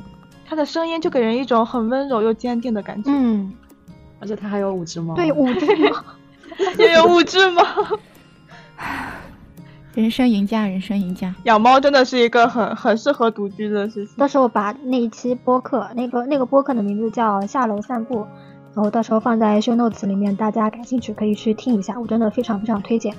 [0.45, 3.11] 他的声音就给人一种很温柔又坚定的感觉。
[3.11, 3.51] 嗯，
[4.21, 5.15] 而且他还有五只猫。
[5.15, 6.05] 对，五只猫，
[6.79, 7.63] 也有五只猫。
[9.97, 11.35] 人生赢家，人生赢家。
[11.45, 14.15] 养猫真的是一个很很适合独居的事情。
[14.19, 18.19] 到时候把那一期播客，那个那个播客的名字叫《下楼散步》，
[18.75, 23.15] 然后到时候放在 show notes 里面，大家感兴趣可以去听一下，我真的非常非常推荐。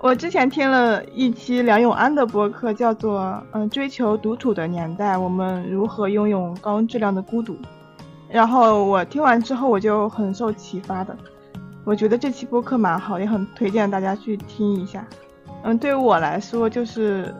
[0.00, 3.20] 我之前听了一期梁永安的播客，叫做
[3.52, 7.54] 《嗯追求独处的年代，我们如何拥有高质量的孤独》，
[8.28, 11.16] 然后我听完之后我就很受启发的，
[11.84, 15.02] 我觉得这期播客蛮好，也很推荐大家去听一下。
[15.62, 17.34] 嗯，对于我来说，就是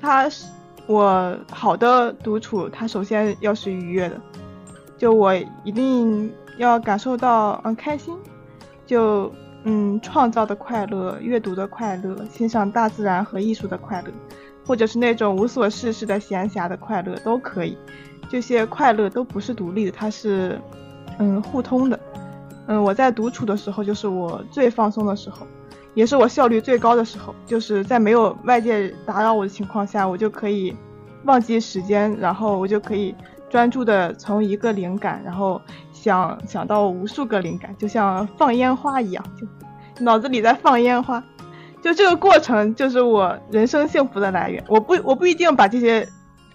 [0.00, 0.46] 他是
[0.86, 4.20] 我好的独处，他首先要是愉悦的，
[4.96, 8.16] 就我一定要感受到嗯开心，
[8.86, 9.30] 就
[9.64, 14.08] 嗯创造的快乐、阅读的快乐、欣赏大自然和艺术的快乐，
[14.66, 17.76] 或者是那种无所事事的闲暇的快乐都可以。
[18.30, 20.58] 这些快乐都不是独立的，它是
[21.18, 22.00] 嗯互通的。
[22.66, 25.46] 嗯，我在独处的时候，就是我最放松的时候。
[25.98, 30.72] 也是我效率最高的时候，就是在没有外界打扰我的情况下，我就可以
[31.24, 33.12] 忘记时间，然后我就可以
[33.50, 35.60] 专注的从一个灵感，然后
[35.92, 39.44] 想想到无数个灵感，就像放烟花一样，就
[40.04, 41.20] 脑子里在放烟花，
[41.82, 44.62] 就这个过程就是我人生幸福的来源。
[44.68, 46.08] 我不我不一定把这些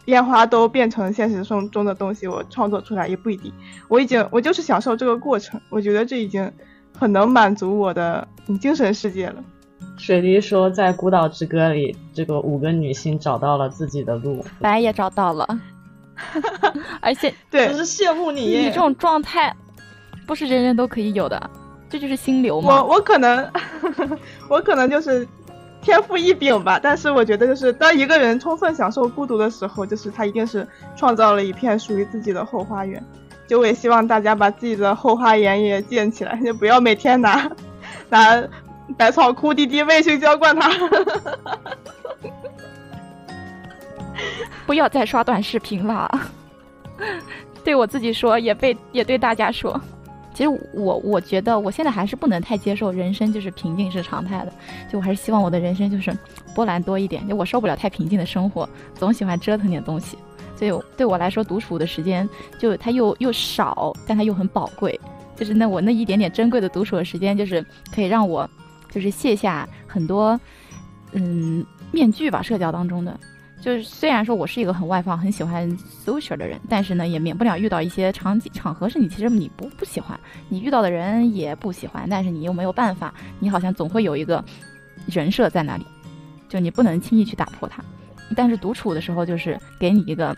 [0.06, 3.52] 烟花都变成现实生中的东西，我创作出来也不一定。
[3.90, 6.50] 我已经我就是享受这个过程，我觉得这已经。
[7.04, 8.26] 很能满足我的
[8.62, 9.44] 精神世界了。
[9.98, 15.46] 水滴说，在《孤岛之歌》里，这个五个女性找到了自己的路，白也找到了，
[17.02, 18.42] 而且对，就是羡慕你。
[18.44, 19.54] 你这种状态，
[20.26, 21.50] 不是人人都可以有的，
[21.90, 22.82] 这就是心流嘛。
[22.82, 23.52] 我我可能，
[24.50, 25.28] 我可能就是
[25.82, 26.80] 天赋异禀吧。
[26.82, 33.04] 但是我觉得，就是当一个人充分享受孤独的时候，就是他一定是创造了一片属于自己的后花园。
[33.48, 37.50] 就我也希望大家把自己的后花园也建起来， 就不要每天拿
[38.10, 38.44] 拿
[38.98, 40.72] 百草枯滴滴卫星浇灌它。
[44.66, 46.10] 不要再刷短视频了，
[47.64, 49.80] 对我自己说，也被也对大家说。
[50.34, 54.54] 其实我我觉得我现在还是不能太接受人生就是平静是常态的，
[54.92, 56.12] 就我还是希望我的人生就是
[56.56, 60.18] 波澜多一点，就我受不了太平静的生活，总喜欢折腾点东西。
[60.64, 64.98] 所以对我来说，独处的时间就它又又少，但它又很宝贵。
[65.36, 67.62] 就是那我那一点点珍贵的独处的时间，就是
[67.94, 68.50] 可以让我
[68.90, 70.40] 就是卸下很多
[71.12, 73.20] 嗯面具吧，社交当中的。
[73.60, 75.70] 就是虽然说我是一个很外放、很喜欢
[76.06, 84.42] social 的人，但是呢，也免不了遇到一些场景场合是你其实你不不喜欢，你遇到的人也不喜欢，但是你又没有办法，你好像总会有一个
[85.08, 85.86] 人设在那里，
[86.48, 87.84] 就你不能轻易去打破它。
[88.36, 90.36] 但是独处的时候，就是给你一个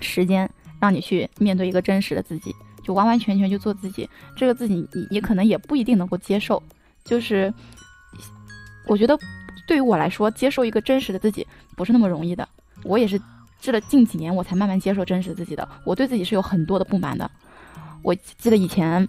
[0.00, 0.48] 时间，
[0.80, 4.08] 让你去面对一个真实的自己，就完完全全就做自己。
[4.36, 6.62] 这个自己，你你可能也不一定能够接受。
[7.04, 7.52] 就是
[8.86, 9.18] 我觉得，
[9.66, 12.48] 对于我来说，接受一个真实的自己不是那么容易的。
[12.82, 13.20] 我也是，
[13.60, 15.68] 这了近几年，我才慢慢接受真实自己的。
[15.84, 17.30] 我对自己是有很多的不满的。
[18.02, 19.08] 我记得以前，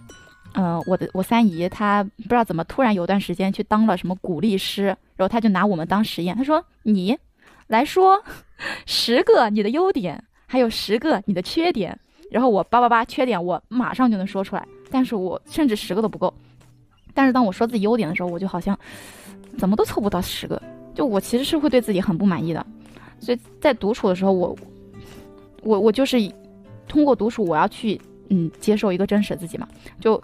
[0.54, 4.84] 嗯，我的我三姨她不知道怎么突然有段时间去当了什么鼓励师，
[5.16, 7.18] 然后她就拿我们当实验，她说你。
[7.68, 8.22] 来说
[8.86, 11.98] 十个你的优点，还有十个你的缺点，
[12.30, 16.32] 然后我叭叭叭缺点我马上就能说出来，但是我甚至十个都不够。
[17.12, 18.78] 但是当我说自己优点的时候，我就好像
[19.58, 20.60] 怎么都凑不到十个，
[20.94, 22.64] 就我其实是会对自己很不满意的。
[23.20, 24.56] 所以在独处的时候，我
[25.62, 26.16] 我我就是
[26.86, 29.68] 通过独处，我要去嗯接受一个真实的自己嘛，
[30.00, 30.22] 就。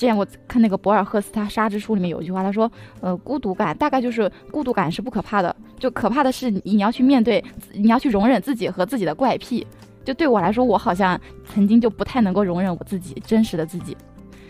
[0.00, 9.66] 之前我看那个博尔赫斯他《沙之书》里面有一句话，他说：“呃，孤独感大概就是孤独感是不可怕的，就可怕的是你要去面对，你要去容忍自己和自己的怪癖。
[10.02, 13.94] 就对我来说，我好像曾经就不太能够容忍我自己真实的自己，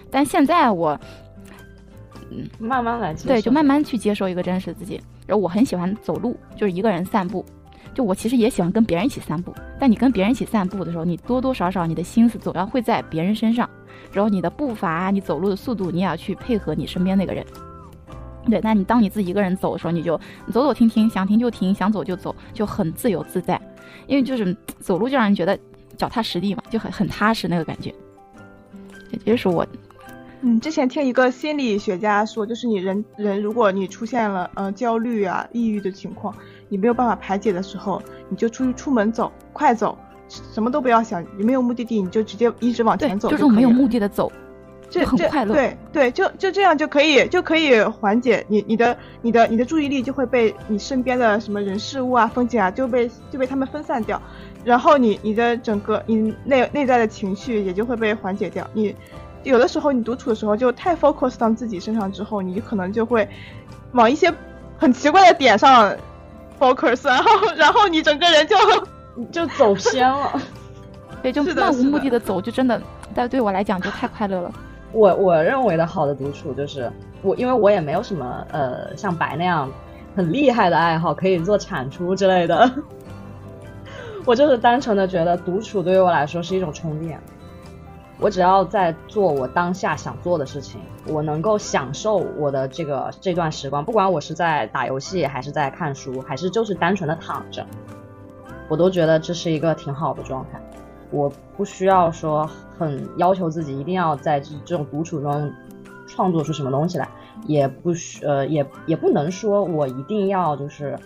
[0.08, 0.96] 但现在我，
[2.30, 5.00] 嗯，慢慢来，对，就慢慢去接受一个真实的自己。
[5.26, 7.44] 然后我很喜欢走路，就是一个人散步。
[7.92, 13.68] 就我其实也喜欢跟别人一起散步，但你跟别人一起散步的时候，你多多少少你的心思总要会在别人身上。
[14.12, 17.44] 然后你的步伐，你走路的速度，你也要去配合你身边那个人。
[18.48, 20.18] 对，那你当你自己一个人走的时候，你就
[20.52, 23.60] 走走停停，想停就停，想走就走，就很自由自在。
[24.06, 25.58] 因为就是 走路就让人觉得
[25.96, 27.94] 脚踏实地嘛，就很很踏实那个感觉。
[29.10, 29.66] 这就是我。
[30.42, 36.34] 嗯，之前听一个心理学家说，就是你人人如果你出现了呃焦虑啊、抑郁的情况，
[36.70, 39.98] 你没有办法排解的时候，你就出去出门走，快走，
[40.52, 44.30] 什么都不要想，你没有目的地，你就直接一直往前走就是没有目的的走，
[44.88, 45.52] 这很快乐。
[45.52, 54.20] 对对，就就这样就可以就可以缓解你你的你的你的注意力就会被你身边的什么人事物啊、风景啊就被就被他们分散掉，
[54.64, 58.94] 然后你你的整个你内内在的情绪也就会被缓解掉，你。
[59.42, 63.26] 有的时候你独处的时候就太 focus 到自己身上之后，你可能就会
[63.92, 64.30] 往一些
[64.76, 65.96] 很奇怪的点上
[66.60, 68.54] focus，然后然后你整个人就
[69.26, 70.40] 就走偏了。
[71.22, 72.80] 对，就漫无目的的走，就真的，
[73.14, 74.52] 但对我来讲就太快乐了。
[74.92, 76.90] 我我认为的好的独处就是
[77.22, 79.70] 我，因为我也没有什么呃像白那样
[80.16, 82.70] 很厉害的爱好，可以做产出之类的。
[84.24, 87.20] 我就是单纯的觉得独处对于我来说是一种充电。
[88.18, 97.64] 我只要在做我当下想做的事情，我能够享受我的这个这段时光，不管我是在打游戏，还是在看书，还是就是单纯的躺着，
[98.70, 100.60] 我都觉得这是一个挺好的状态。
[101.10, 105.52] 我不需要说很要求自己一定要在这这种独处中
[106.06, 107.08] 创作出什么东西来，
[107.46, 110.96] 也不需呃也也不能说我一定要就是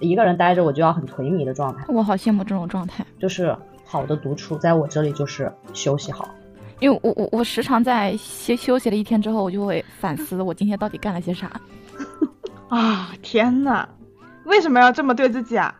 [0.00, 1.82] 一个人待着我就要很颓靡的状态。
[1.88, 6.28] 我好羡慕这种状态，就是好的独处，在我这里就是休息好。
[6.78, 11.50] 因为我我我时常在休休息了一天之后，我就会反思我今天到底干了些啥。
[12.68, 13.88] 啊天呐，
[14.44, 15.74] 为什么要这么对自己啊？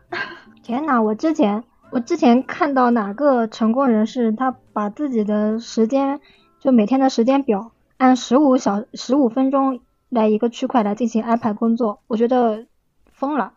[0.68, 6.20] 天呐，我之前我之前看到哪个成功人士，他把自己的时间
[6.60, 12.66] 就每天的时间表按十五小十五分钟来一个区块来进行安排工作，我觉得
[13.14, 13.54] 疯了。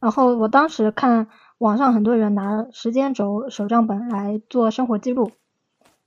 [0.00, 5.30] 然后我当时看网上很多人拿时间轴手账本来做生活记录。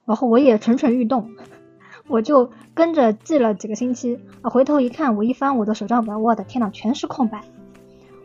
[0.05, 1.31] 然后我也蠢蠢欲动，
[2.07, 4.51] 我就跟着记了几个星期啊。
[4.51, 7.41] 回头一看，我一翻我的手账本，我的天呐，全是空白。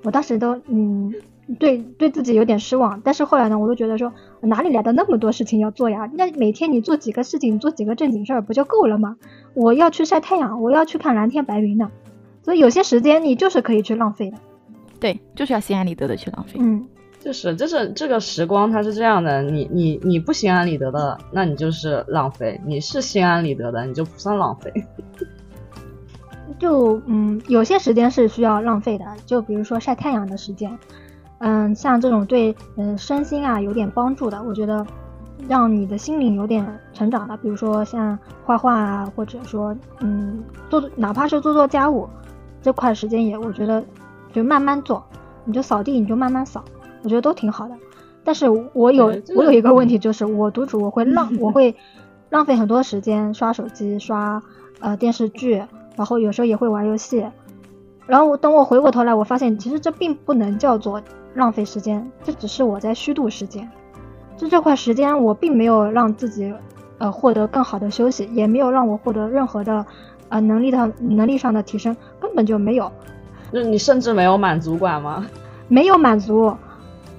[0.04, 1.14] 我当时都嗯，
[1.58, 3.00] 对对自己有点失望。
[3.04, 6.10] 但是后来呢，我都觉得说，哪里来的那么多事情要做呀？
[6.14, 9.16] 那每天你做几个事情，做几个正经事儿不就够了吗？
[9.54, 11.90] 我要去晒太阳，我要去看蓝天白云的。
[12.42, 14.36] 所以有些时间你就是可以去浪费的。
[15.00, 16.58] 对，就是要心安理得的去浪费。
[16.60, 16.86] 嗯。
[17.20, 24.72] 就是，就是这个时光，它是这样的，你你你不心安理得的，那你就是浪费；你是心安理得的，你就不算浪费。
[26.60, 30.70] 就嗯，有些时间是需要浪费的，就比如说晒太阳的时间，
[31.38, 34.84] 嗯，像这种对嗯身心啊有点帮助的，我觉得
[35.48, 42.08] 让你的心灵有点成长的，比如说像画画啊，或者说嗯做哪怕是做做家务，
[42.60, 43.84] 这块时间也我觉得
[44.32, 45.04] 就慢慢做，
[45.44, 46.64] 你就扫地你就慢慢扫。
[47.04, 47.74] 我觉得都挺好的，
[48.24, 51.76] 但是我有我有一个问题，就是我独处我会浪我会
[52.30, 54.42] 浪费很多时间刷手机刷
[54.80, 55.62] 呃电视剧，
[55.94, 57.24] 然后有时候也会玩游戏，
[58.08, 61.00] 然后等我回过头来，我发现其实这并不能叫做
[61.38, 63.66] 浪费时间，这只是我在虚度时间。
[64.36, 66.52] 就这块时间，我并没有让自己
[66.98, 69.86] 呃获得更好的休息，也没有让我获得任何的
[70.28, 72.90] 呃能力的能力上的提升，根本就没有。
[73.50, 75.24] 那你甚至没有满足感吗？
[75.68, 76.54] 没有满足。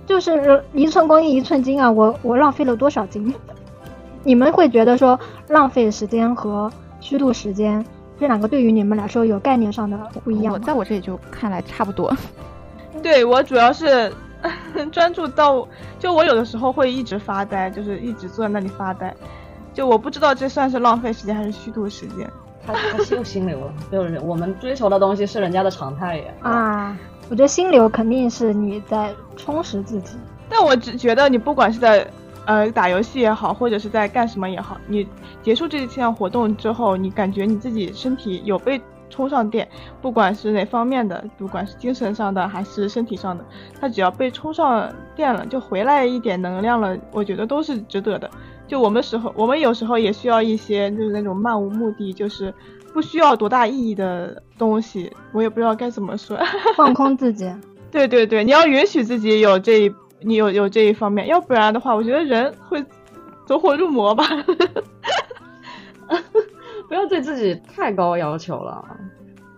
[0.05, 1.89] 就是一寸光阴一寸金啊！
[1.91, 3.33] 我我浪费了多少金？
[4.23, 7.85] 你们会觉得说浪费时间和虚度时间
[8.19, 10.51] 这两个对于你们来说有概念上的不一样？
[10.53, 12.11] 我在我这里就看来差不多。
[13.01, 14.11] 对我主要是
[14.91, 19.13] 专注到，就我有的时候会一直发呆，就是一直坐在那里发呆。
[19.73, 22.29] 就我不知道这算是浪费时间还是虚度时间。
[22.65, 26.23] 他他是有心流了，就是我们追求的东西是人家的常态呀。
[26.41, 26.97] 啊。
[27.29, 30.17] 我觉得心流肯定是你在充实自己，
[30.49, 32.07] 但我只觉得你不管是在
[32.45, 35.07] 呃打游戏也好，或者是在干什么也好，你
[35.43, 39.67] 结束这一项活动之后，你感觉你自己身体有被充上电，
[40.01, 43.43] 不管是哪方面的，不管是精神上的还是身体上的，
[43.79, 48.29] 它只要被充上电了，就回来一点能量了，我觉得都是值得的。
[48.67, 52.53] 就我们时候，我们有时候也需要一些就是那种漫无目的，就是。
[52.91, 56.35] 不需要多大意义的东西，我也不知道该怎么说。
[56.75, 57.47] 放空自己，
[57.91, 62.83] 对对对，你要允许自己有这一，你有有这一方面，要不然的话，我觉得人会
[63.45, 64.23] 走火入魔吧。
[66.89, 68.97] 不要对自己太高要求了。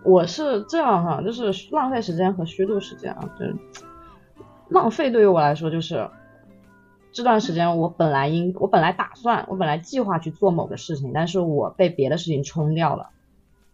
[0.04, 3.56] 我是这样哈，就是浪费时间和虚度时间啊，就是
[4.68, 6.08] 浪费对于我来说就是
[7.12, 13.10] 这段时间我本来应我本来打算我本来计划去做某个事情，但是我被别的事情冲掉了，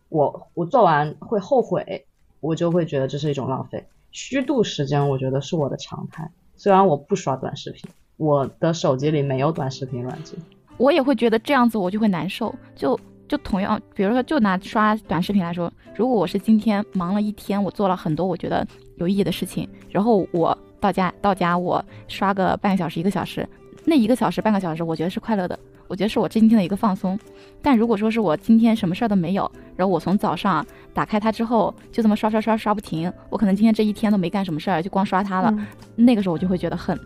[0.08, 2.06] 我我做完会后悔，
[2.40, 3.86] 我就会觉得这是一种浪费。
[4.10, 6.30] 虚度时间，我觉得是我的常态。
[6.56, 10.38] 虽然我不刷短视频，我的手机里没有短视频软件，
[10.76, 12.54] 我也会觉得这样子我就会难受。
[12.74, 12.98] 就
[13.28, 18.66] 就同样，比如说就拿刷短视频来说，如果我是今天忙了一天，我做了很多我觉得
[18.96, 23.46] 有意义的事情，然后我到家到家我刷个半个小时一个小时，
[23.84, 25.58] 那一个小时半个小时，我觉得是快乐的，
[25.88, 27.18] 我觉得是我今天的一个放松。
[27.60, 30.64] 但如果说是我今天什么事儿都没有，然后我从早上
[30.94, 35.54] 打开它之后就这么刷刷刷刷不停，我可能今天这一天都没干什么事儿，就光刷它了。
[35.96, 36.98] 那个时候我就会觉得很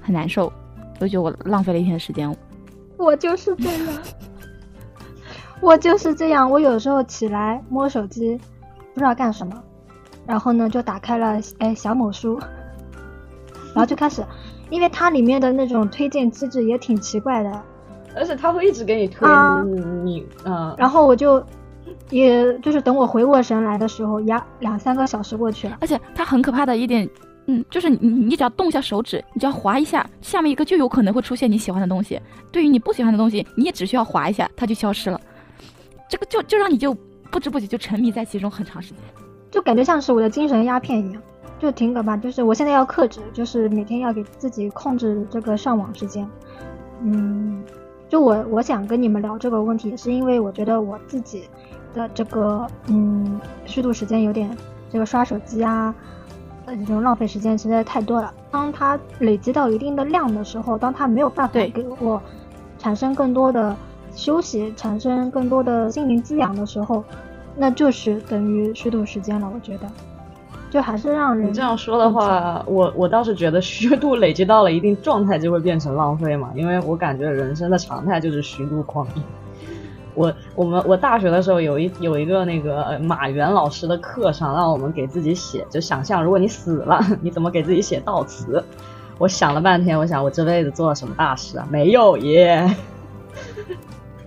[0.00, 0.52] 很难受，
[0.98, 2.34] 我就觉得我浪费了一天的时间。
[2.98, 4.02] 我就是这样，
[5.62, 6.50] 我就是这样。
[6.50, 8.38] 我有时候起来摸手机，
[8.92, 9.62] 不知道干什么，
[10.26, 12.38] 然后呢就打开了哎小某书，
[13.72, 14.22] 然后就开始，
[14.68, 17.62] 因为它里面的那种推荐机制也挺奇怪的，
[18.14, 19.26] 而且它会一直给你推
[19.64, 21.42] 你你嗯，然后我就。
[22.10, 25.78] 也就是等我回过神来的时候，呀，两三个小时过去了。
[25.80, 27.08] 而且它很可怕的一点，
[27.46, 32.20] 嗯，就是你你只要动一下手指，你只要划一下，下面一个就有可能会出现你喜欢的东西。
[32.50, 35.18] 对于你不喜欢的东西，你也只需要划一下，它就消失了。
[36.12, 36.94] 这个就就让你就
[37.30, 38.98] 不知不觉就沉迷在其中很长时间，
[39.50, 41.22] 就感觉像是我的精神鸦片一样，
[41.58, 42.18] 就挺可怕。
[42.18, 46.28] 就是我现在要克制，就是每天要给自己控制这个上网时间。
[47.00, 47.64] 嗯，
[48.10, 51.44] 就我我想跟你们聊这个问题，也是因为我觉得我自己。
[51.94, 54.54] 的这个嗯虚度时间有点
[54.90, 55.94] 这个刷手机啊，
[56.64, 58.32] 呃这种浪费时间实在太多了。
[58.50, 62.18] 当它累积到一定的量的时候，当它没有办法给我
[62.78, 63.76] 产生更多的
[64.14, 67.02] 休息，产生更多的心灵滋养的时候，
[67.56, 69.50] 那就是等于虚度时间了。
[69.52, 69.86] 我觉得，
[70.70, 79.22] 就还是让人你这样说的话，我我倒是觉得虚度累积到了一定状态就会变成浪费嘛，因为我感觉人生的常态就是虚度光阴。
[80.14, 88.62] 我我们我大学的时候有一有一个那个马原老师的课上，让我们给自己写，就想象如果你死了， 你怎么给自己写悼词？
[89.18, 91.66] 我想了半天，我想我这辈子做了什么大事啊？
[91.70, 92.76] 没有耶。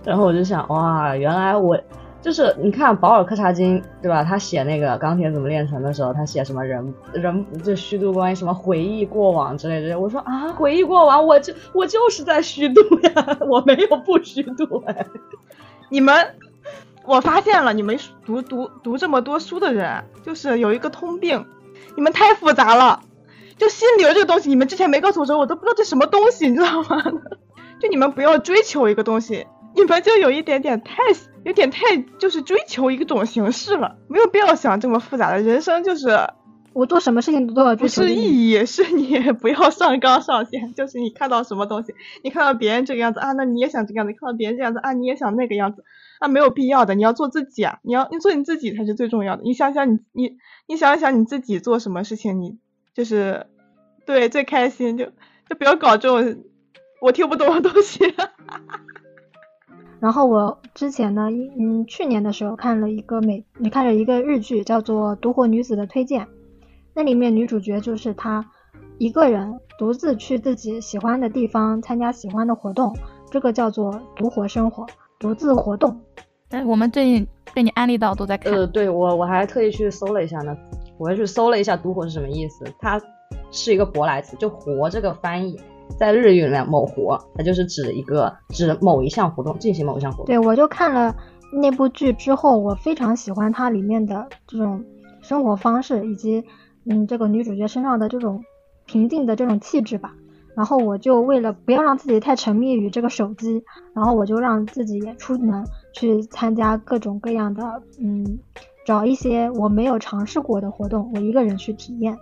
[0.06, 1.78] 然后我就想，哇，原来我
[2.22, 4.22] 就是你看保尔柯察金对吧？
[4.24, 9.96] 他写那个钢铁怎么炼成的时候，他写什么人人就虚度光阴，什么回忆过往之类之类。
[9.96, 15.06] 我说啊，回忆过往，我就我就是在虚度呀， 我没有不虚度哎。
[15.90, 16.34] 你们，
[17.04, 21.46] 我发现了，你们读读读这么多书的人，就是有一个通病，
[21.96, 23.00] 你们太复杂了。
[23.56, 27.02] 就心流这个东西，你们之前没告诉我时候，我都不知道这什么东西，你知道吗？
[27.80, 29.46] 就你们不要追求一个东西，
[29.76, 30.96] 你们就有一点点太，
[31.44, 36.18] 有点太就是追求一种形式了，没有必要想这么复杂的人生就是。
[36.72, 40.74] 我做什么事情都要不是意义，是你不要上纲上线。
[40.74, 45.84] 就是你看到什么东西，你看到别人这个样子啊，那你也想这个样子；看到别人这样子啊，你也想那个样子。
[46.18, 47.78] 啊，没有必要的，你要做自己啊！
[47.82, 49.42] 你要你做你自己才是最重要的。
[49.42, 52.58] 你想想你你你想想你自己做什么事情，你
[52.92, 53.46] 就是
[54.04, 55.06] 对最开心，就
[55.48, 56.44] 就不要搞这种
[57.00, 58.04] 我听不懂的东西。
[60.06, 61.28] 然后我之前呢，
[61.58, 66.24] 嗯，去年的时候看了一个美，你看了一个日剧，叫做《独活女子的推荐》。
[66.94, 68.48] 那里面女主角就是她
[68.98, 72.94] 一个人独自去自己喜欢的地方参加喜欢的活动，
[73.32, 74.86] 这个叫做独活生活，
[75.18, 76.00] 独自活动。
[76.50, 78.52] 哎，我们最近被你安利到都在看。
[78.52, 80.56] 呃，对我我还特意去搜了一下呢，
[80.98, 83.02] 我还去搜了一下“独活”是什么意思，它
[83.50, 85.60] 是一个舶来词，就“活”这个翻译
[85.98, 90.26] 在日语里面“某活”，它就是指一个指某一项活动，进行某一项活动。
[90.26, 91.14] 对，我就看了
[91.52, 94.84] 那部剧之后，我非常喜欢它里面的这种
[95.22, 96.44] 生活方式以及。
[96.88, 98.44] 嗯，这个女主角身上的这种
[98.84, 100.14] 平静的这种气质吧，
[100.54, 103.60] 然后我就为了不要让自己太沉迷于这个手机，
[103.92, 108.38] 然后我就让自己也出门去参加各种各样的，嗯，
[108.86, 112.16] 找一些我没有尝试过的活动，我一个人去体验，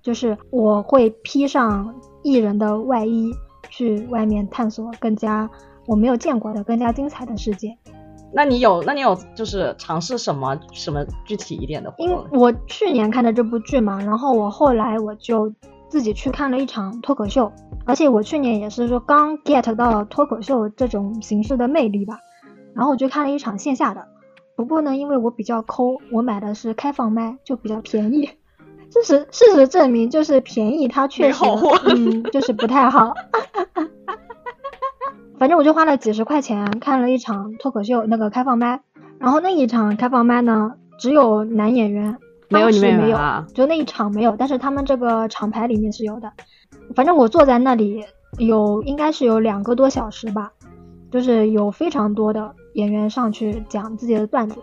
[0.00, 1.94] 就是我会披上
[2.26, 3.32] 艺人的外衣
[3.70, 5.48] 去外面探索更加
[5.86, 7.78] 我没有见过的、更加精彩的世界。
[8.32, 12.26] 那你有，那你有就是尝试什么什么具体一点的活动？
[12.32, 15.54] 我去年看的这部剧嘛，然后我后来我就
[15.88, 17.52] 自己去看了一场脱口秀，
[17.84, 22.18] 而且我去年也是说刚 get 到脱口秀这种形式的魅力吧，
[22.74, 24.04] 然后我就看了一场线下的。
[24.56, 28.28] 不过呢，因为我比较抠，我买的是开放麦，就比较便宜。
[29.02, 31.44] 事实事实证明，就是便宜它确实
[31.94, 33.14] 嗯，就是不太好。
[35.38, 38.80] 反正我就花了几十块钱看了一场脱口秀，那个开放麦，
[39.18, 42.16] 然后那一场开放麦呢，只有男演员，
[42.48, 43.18] 没有你们没有，
[43.52, 46.32] 就那一场没有，但是他们这个厂牌里面是有的。
[46.94, 48.02] 反正我坐在那里
[48.38, 50.52] 有应该是有两个多小时吧，
[51.10, 54.56] 就是有非常多的演员上去讲自己的段子，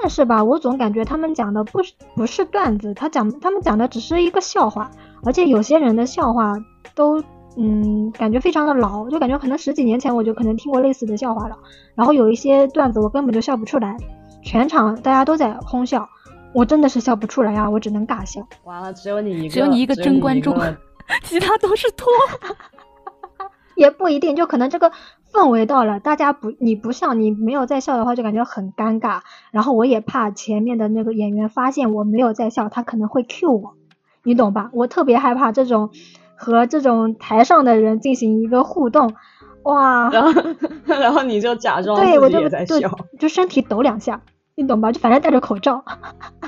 [0.00, 4.90] 但是吧，我总感觉他们讲的不是不是段子，他讲他们讲的只是一个笑话，
[5.24, 6.54] 而且有些人的笑话
[6.94, 7.22] 都
[7.56, 11.56] 嗯感觉非常的老，就感觉可能十几年前我就可能听过类似的笑话了，
[11.94, 13.96] 然后有一些段子我根本就笑不出来，
[14.42, 16.08] 全场大家都在哄笑，
[16.54, 18.40] 我真的是笑不出来呀，我只能尬笑。
[18.64, 20.56] 完了，只有你一个，只有你一个真观众，
[21.24, 22.06] 其他都是托。
[23.78, 24.90] 也不一定，就可能这个
[25.32, 29.20] 氛围到了，大家不你不笑，你没有在笑的话，就感觉很尴尬。
[29.52, 33.74] 然后我也怕前面的那个演员发现我没有在笑，他可能会 Q 我，
[34.24, 34.70] 你懂吧？
[34.72, 35.90] 我特别害怕这种
[36.34, 39.14] 和这种台上的人进行一个互动，
[39.62, 40.10] 哇！
[40.10, 40.42] 然后
[40.86, 44.20] 然后你就假装对我就也在笑，就身体抖两下，
[44.56, 44.90] 你懂吧？
[44.90, 45.84] 就反正戴着口罩。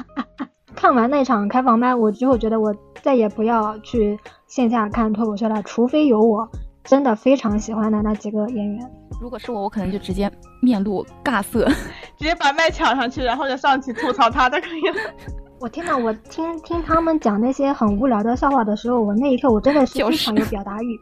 [0.74, 4.18] 看完那场开房麦，我之后觉得我再也不要去
[4.48, 6.48] 线下看脱口秀了，除非有我。
[6.84, 10.30] 真的非常喜欢的那几个演员，如果是我，我可能就直接
[10.62, 11.68] 面露尬色，
[12.16, 15.14] 直接把麦抢上去，然后就上去吐槽他就可以了。
[15.60, 20.98] 我天呐，我听听他们讲那些很无聊的笑话的时候，我那一刻我真的是非常有表达欲，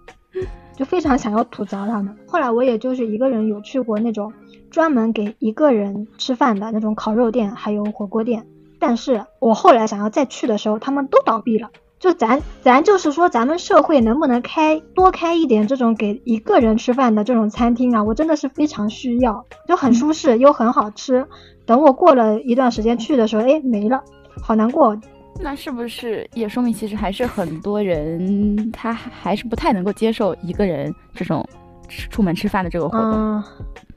[0.74, 2.14] 就非常想要吐槽他们。
[2.26, 4.33] 后来我也就是一个人有去过那种
[4.68, 8.45] 专门给一个人吃饭的那种烤肉店，还有火锅店，
[8.81, 11.70] 但是我后来想要再去的时候，他们都倒闭了。
[11.99, 18.05] 就咱咱就是说，咱们社会能不能开多开一点这种给一个人吃饭的这种餐厅啊？
[18.05, 21.26] 我真的是非常需要，就很舒适又很好吃。
[21.66, 24.01] 等我过了一段时间去的时候，哎，没了，
[24.40, 24.96] 好难过。
[25.40, 31.44] 那是不是也说明其实还是很多人他还是不太能够接受一个人这种
[31.88, 33.12] 出门吃饭的这个活动？
[33.12, 33.44] 嗯，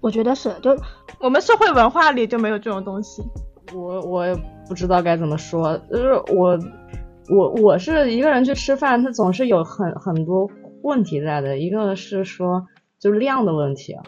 [0.01, 0.75] 我觉得是，就
[1.19, 3.23] 我们社会文化里就没有这种东西。
[3.73, 4.35] 我我也
[4.67, 6.59] 不知道该怎么说，就是我。
[7.31, 10.49] 我我是一个人去吃饭，他总是有很很多
[10.83, 11.57] 问题在的。
[11.57, 12.67] 一个是说，
[12.99, 14.03] 就量的问题啊，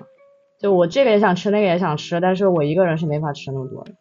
[0.60, 3.92] 就我这个也想吃，那个也想吃，但是我一个人是没法吃那么多的。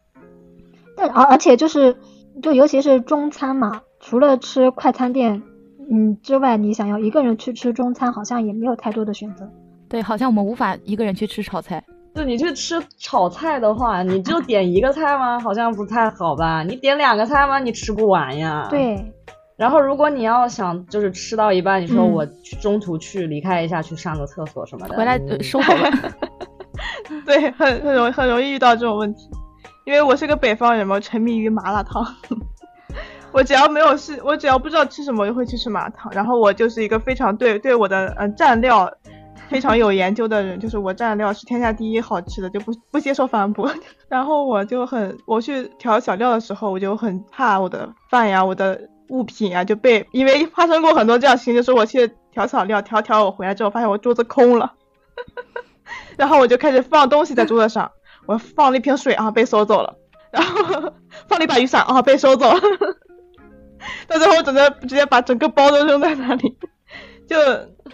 [0.97, 1.95] 但而而且就是，
[2.41, 5.41] 就尤其是中餐嘛，除了吃快餐店，
[5.89, 9.49] 嗯之外，你想要一个人去吃中餐，好像也没有太多的选择。
[9.87, 11.81] 对，好像我们无法一个人去吃炒菜。
[12.13, 15.39] 就你去吃炒菜的话，你就点一个菜吗？
[15.39, 16.61] 好像不太好吧？
[16.61, 17.57] 你点两个菜吗？
[17.59, 18.67] 你吃不完呀。
[18.69, 19.12] 对。
[19.55, 22.25] 然后如果你要想就是吃到一半，你说我
[22.61, 25.91] 中途去离开一下，去上个厕所什么的，回来收口了。
[27.25, 29.29] 对，很很容很容易遇到这种问题，
[29.85, 32.05] 因为我是个北方人嘛，沉迷于麻辣烫。
[33.31, 36.11] 我只要没有事，我只要不知道吃什么，我就会去吃麻辣烫。
[36.13, 38.91] 然后我就是一个非常对对我的嗯蘸料。
[39.49, 43.69] 非常有研究的人，就是我蘸料是天下第一好吃的，就不不接受反驳。
[44.09, 48.79] 然后我就很，我去调小料的时候，我就很怕我的饭呀、我的
[49.09, 54.73] 物品啊就被，因为发生过很多这样事情，就是我去调草料，调调我回来之后发现我桌子空了，
[56.17, 57.91] 然后我就开始放东西在桌子上，
[58.25, 59.95] 我放了一瓶水啊被收走了，
[60.31, 60.93] 然后
[61.27, 62.59] 放了一把雨伞啊被收走了，
[64.07, 66.57] 到最后我整个直接把整个包都扔在那里，
[67.27, 67.37] 就。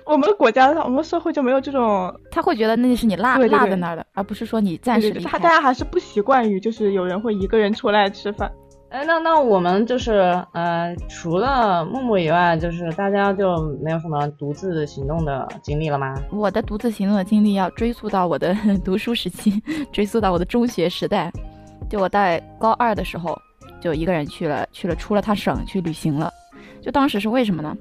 [0.06, 5.30] 我们国家，我们社会就没有这种，他会觉得那是你落落在那儿的，而不是说你暂时离开。
[5.30, 8.52] 他大家还是不习惯于，就是有人会一个人出来吃饭。
[8.90, 10.14] 哎，那那我们就是
[10.54, 16.16] 呃，除了木木以外，就是大家就没有什么独自行动的经历了吗？
[16.32, 19.62] 我的独自行动的经历要追溯到我的 读书时期，
[19.92, 21.32] 追溯到我的中学时代。
[21.88, 23.40] 就我在高二的时候，
[23.80, 26.32] 就一个人去了去了出了趟省去旅行了。
[26.82, 27.78] 就当时是为什么呢？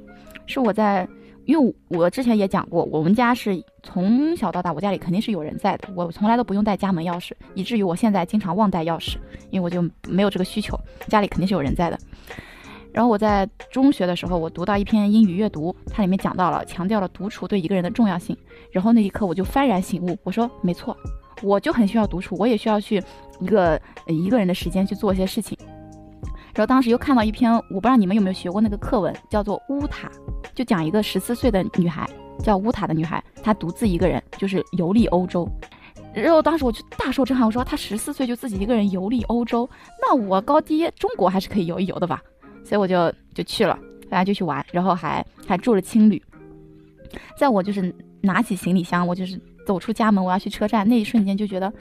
[0.47, 1.09] 是我在。
[1.49, 9.17] 因为我之前也讲过，我们家是从小到大，我家里肯定是有人在的，我从来都不用带家门钥匙，以至于我现在经常忘带钥匙，
[9.49, 11.99] 因为我就没有这个需求，家里肯定是有人在的。
[12.93, 18.37] 然后我在中学的时候，我读到一篇英语阅读，它里面讲到了，强调了独处对一个人的重要性。
[18.71, 20.95] 然后那一刻我就幡然醒悟，我说没错，
[21.43, 23.03] 我就很需要独处，我也需要去
[23.41, 25.57] 一个一个人的时间去做一些事情。
[26.55, 30.09] 然后当时又看到一篇，我不知道你们有没有学过那个课文，叫做《乌塔》，
[30.59, 32.05] 就讲一个十四岁的女孩，
[32.43, 35.49] 叫乌塔的女孩，她独自一个人就是游历欧洲。
[36.13, 39.71] 然后当时我就大受震撼，我说她十四岁就自己一个人游历欧洲，
[40.03, 42.21] 那我高低中国还是可以游一游的吧？
[42.65, 43.79] 所以我就就去了，
[44.11, 46.21] 大家就去玩，然后还还住了青旅。
[47.39, 51.73] 在我就是拿起行李箱，我就是走出家门，我要去车站那一瞬间，就觉得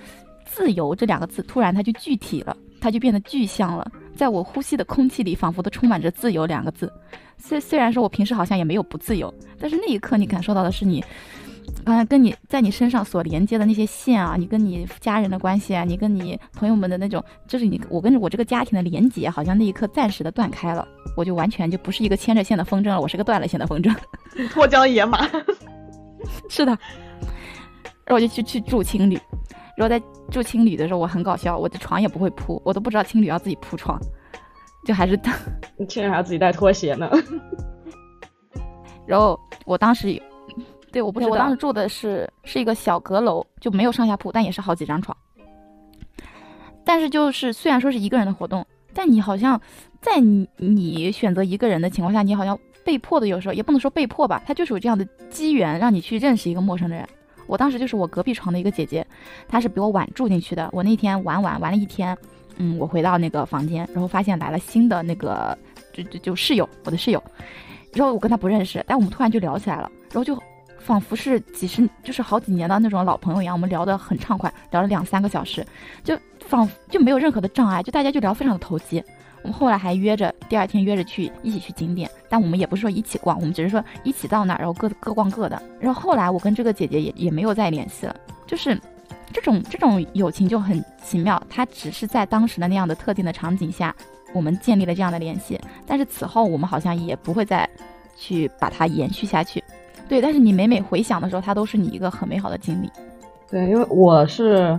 [0.46, 2.56] 自由这两个字突然它就具体了，
[2.88, 3.86] 它就变得具象了。
[4.16, 6.90] 在我呼吸的空气里，仿佛都充满着“自由”两个字。
[7.38, 11.04] 虽虽然说我平时好像也没有不自由，但是那一刻你感受到的是你，
[11.84, 23.94] 啊，跟你在你身上所连接的那些线啊，你跟你家人的关系啊，你跟你朋友们的那种，就是你我跟我这个家庭的连接，好像那一刻暂时的断开了，我就完全就不是一个牵着线的风筝了，我是个断了线的风筝，
[24.50, 25.30] 脱缰野马。
[26.50, 29.20] 是的，然后我就去去住青旅，
[29.78, 30.02] 然后在
[30.32, 33.96] 住青旅的时候，我很搞笑，我的床也不会铺，我都不知道青旅要自己铺床，
[34.84, 35.16] 就还是
[35.78, 37.08] 你青旅还要自己带拖鞋呢。
[39.06, 40.20] 然后我当时，
[40.92, 45.16] 对，我不是，我当时住的是是一个小阁楼，就没有上下铺，但也是好几张床。
[46.84, 48.66] 但是就是虽然说是一个人的活动，
[48.96, 49.62] 但你好像
[50.02, 57.08] 在你你选择一个人的情况下，你好像被迫的，有时候也不能说被迫吧，他就是有这样的机缘让你去认识一个陌生的人。
[57.48, 59.06] 我当时就是我隔壁床的一个姐姐，
[59.48, 60.70] 她是比我晚住进去的。
[60.72, 62.16] 我那天玩玩玩了一天，
[62.58, 65.58] 嗯，我回到那个房间，然后发现来了新的那个
[65.94, 67.24] 就就就室友，我的室友。
[67.94, 70.38] 然后我跟他不认识，但我们突然就聊起来了，然后就
[70.78, 75.66] 仿佛是几十就是好几年的那种老朋友一样，我们聊得很畅快，聊了两三个小时，
[76.04, 76.18] 就。
[76.48, 79.04] 仿就没有任何的障碍，就大家就聊非常的投机。
[79.48, 85.62] 我们后来还约着第二天约着去一起去景点，但我们也不是说一起逛，我们只是说一起到那儿，然后各各逛各的。
[85.80, 88.14] 然后后来我跟这个姐姐也也没有再联系了，
[88.46, 88.78] 就是
[89.32, 93.96] 这种这种友情就很奇妙，它只是在当时的那样的特定的场景下，
[94.34, 97.70] 我们建立了这样的联系，但是此后我们好像也不会再
[98.18, 99.64] 去把它延续下去。
[100.10, 102.92] 对，但是你每每回想的时候，它都是你一个很美好的经历。
[103.50, 104.78] 对，因为我是。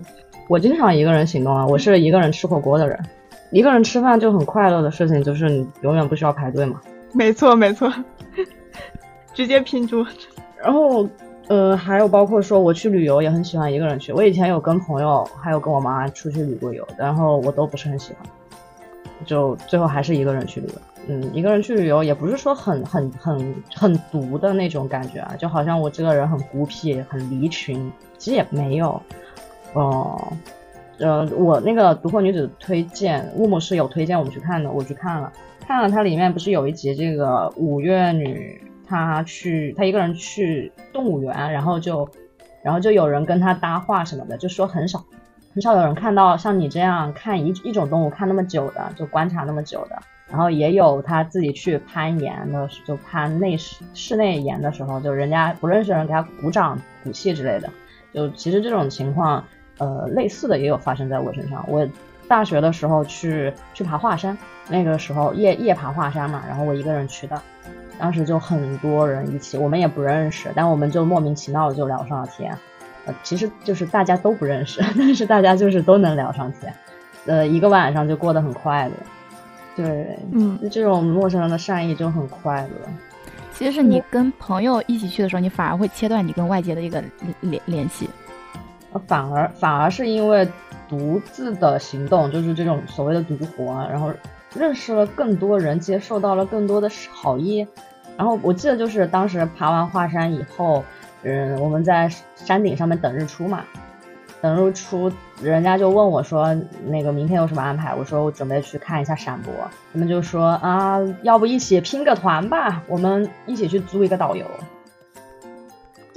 [0.51, 2.99] 我经常一个人行动啊，我是一个人吃火锅的人，
[3.51, 6.81] 一个人吃饭就很快乐的事情，就是你永远不需要排队嘛。
[7.13, 7.93] 没错没错，
[9.33, 10.07] 直接拼桌。
[10.63, 11.09] 然后，
[11.49, 14.13] 呃，还有包括说我去旅游也很喜欢一个人去。
[14.13, 18.23] 我以前有跟朋友，还有跟我妈出去旅过游，然后我都不是很喜欢，
[19.25, 20.75] 就最后还是一个人去旅游。
[21.11, 29.01] 嗯，一个人去旅游也不是说很很很很独的那种感觉啊，就好像我这个人很孤僻、很离群，其实也没有。
[29.73, 30.33] 哦，呃，
[30.99, 35.33] 呃我那个独活女子推荐，乌姆是有推荐我们去看的，我去看了，
[35.67, 42.09] 看了它里面不是有一集这个五月女，她去她一个人去动物园，然后就，
[42.63, 45.05] 然后就有人跟她搭话什么的，就说很少，
[45.55, 49.97] 很少有人看到像你这样看一一种动物看那么久的，就观察那么久的，
[50.29, 57.71] 然后也有她自己去攀岩的，就攀内室室内岩的时候，就人家不认识的人给她鼓掌鼓气之类的，
[58.13, 59.45] 就其实这种情况。
[59.79, 61.65] 呃，类似的也有发生在我身上。
[61.69, 61.87] 我
[62.29, 64.37] 大学的时候去去爬华山，
[64.69, 67.41] 那个时候夜夜爬华山嘛，然后我一个人去的，
[67.99, 72.55] 当时就很多人一起，我们也不认识，但我们就莫名其妙的就聊上了天。
[73.07, 76.75] 呃，其实就是大家都不认识， 但是大家就是都能聊上天。
[77.25, 78.93] 呃，一个晚上就过得很快乐。
[79.77, 82.91] 对，嗯，这种陌生人的善意就很快乐。
[83.55, 87.03] 其实是你跟朋友一起去的时候，你反而会切断你跟外界的一个
[87.41, 88.11] 联联系。
[89.07, 90.49] 反而反而是因为
[90.89, 94.13] 独自的行动，就是这种所谓的独活，然后
[94.55, 97.67] 认识了更多人，接受到了更多的好意。
[98.17, 100.83] 然后我记得就是当时爬完华山以后，
[101.23, 103.63] 嗯，我们在山顶上面等日出嘛，
[104.41, 106.53] 等日出，人家就问我说，
[106.87, 107.95] 那个明天有什么安排？
[107.95, 109.53] 我说我准备去看一下陕博。
[109.93, 114.45] 他们就说啊，要不一起拼个团吧，我们一起去租一个导游。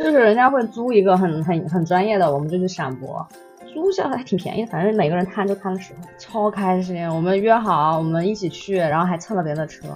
[0.04, 3.26] 就是人家会租一个很很很专业的，我们就去闪博，
[3.74, 7.08] 租下来还挺便宜，反正每个人摊就摊了十块，超开心。
[7.10, 9.88] 我们约好，我们一起去，然后还蹭了别人的车。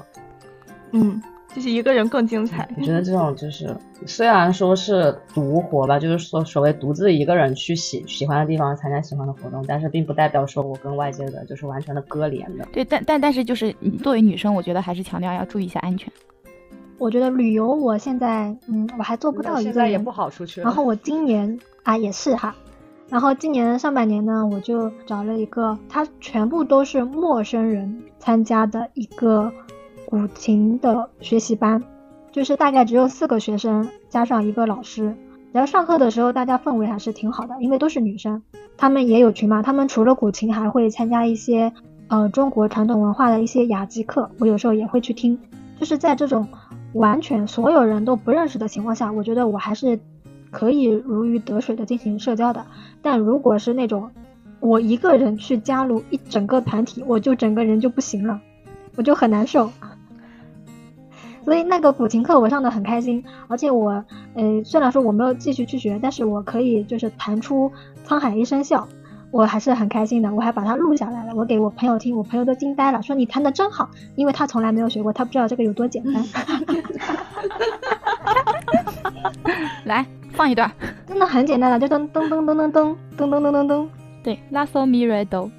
[0.91, 1.21] 嗯，
[1.53, 2.67] 就是一个人更精彩。
[2.77, 3.75] 我觉得这种就是
[4.05, 12.65] 虽然说是独活吧，就是说所谓独自一个人去喜喜欢的地方参加喜欢的活动，但是并不代表说我跟外界的就是完全的割连的。
[12.71, 16.11] 对，但但但是就是作为女生，我觉得还是强调要注意一下安全。
[16.97, 19.91] 我觉得旅游，我现在，嗯，我还做不到一个人。
[19.91, 20.61] 也不好出去。
[20.61, 22.55] 然后我今年啊，也是哈。
[23.09, 29.51] 然后今年上半年呢，我就找了一个，他全部都是陌生人参加的一个
[30.05, 31.83] 古琴的学习班，
[32.31, 35.13] 就是大概只有四个学生加上一个老师。
[35.51, 38.41] 然后上课的时候，大家氛围还是挺好的，因为都是女生，
[38.77, 39.61] 她们也有群嘛。
[39.61, 41.71] 她们除了古琴，还会参加一些
[42.07, 45.37] 呃中国传统文化的一些雅集课，我有时候也会去听。
[45.77, 46.47] 就是在这种。
[46.95, 49.99] 完全所有人都不认识的情况下，我觉得我还是
[50.49, 52.65] 可以如鱼得水的进行社交的。
[53.01, 54.11] 但如果是那种
[54.61, 58.39] 我一个人去加入一整个团体，我就整个人就不行了，
[58.95, 59.69] 我就很难受。
[61.43, 67.71] 所以那个古琴课我上的很开心，而且我，呃，虽然说我没有继续去学，但是我可以就是弹出
[68.07, 68.87] 沧海一声笑。
[69.35, 76.23] 我还是很开心的，我还把它录下来了，我给我朋友听，我朋友都惊呆了，说你弹的真好，因为他从来没有学过，他不知道这个有多简单。
[79.83, 80.71] 来放一段，
[81.05, 83.85] 真的很简单的，就噔噔噔噔噔噔噔噔噔噔噔，
[84.23, 85.51] 对，La So Mi Re Do，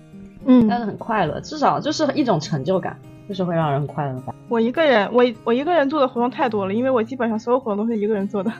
[0.46, 2.96] 嗯，但是很快乐，至少就是一种成就感，
[3.28, 4.18] 就是会让人很快乐。
[4.48, 8.50] 我一个人，我我一个人做的活动太多了，因为我基本上所有活动都是一个人做的。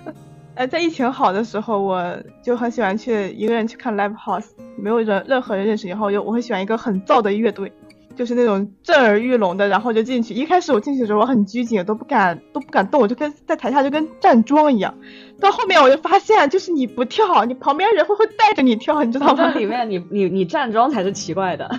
[0.57, 4.47] 呃，在疫情好的时候，我就很喜欢去一个人去看 live house，
[4.79, 7.71] 没有人任何人认识以后，就我会选一个很燥的乐队，
[8.15, 10.33] 就是那种震耳欲聋的，然后就进去。
[10.33, 14.95] 一开始我进去的时候我很拘谨，都不敢都不敢动，我就跟在台下就跟站桩一样。
[15.39, 19.49] 到后面我就发现，就是你不跳，你旁边人会会带着你跳，你知道吗？
[19.51, 21.71] 里面你你你站桩才是奇怪的。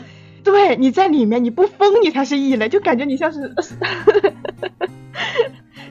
[0.51, 3.53] 对，你在里面你不疯你才是异类，就感觉你像是。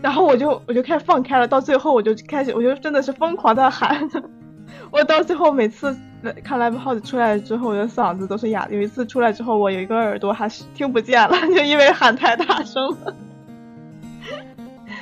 [0.03, 4.09] 然后我就我就开始放开了，到最后我就开始我就真的是疯狂的喊，
[4.91, 5.97] 我到最后每次
[6.45, 8.75] 看 live house 出来之后，我的嗓子都是哑的。
[8.75, 13.15] 有一次出来之后，我有一个耳朵还是听不见了， 就因为喊太大声了。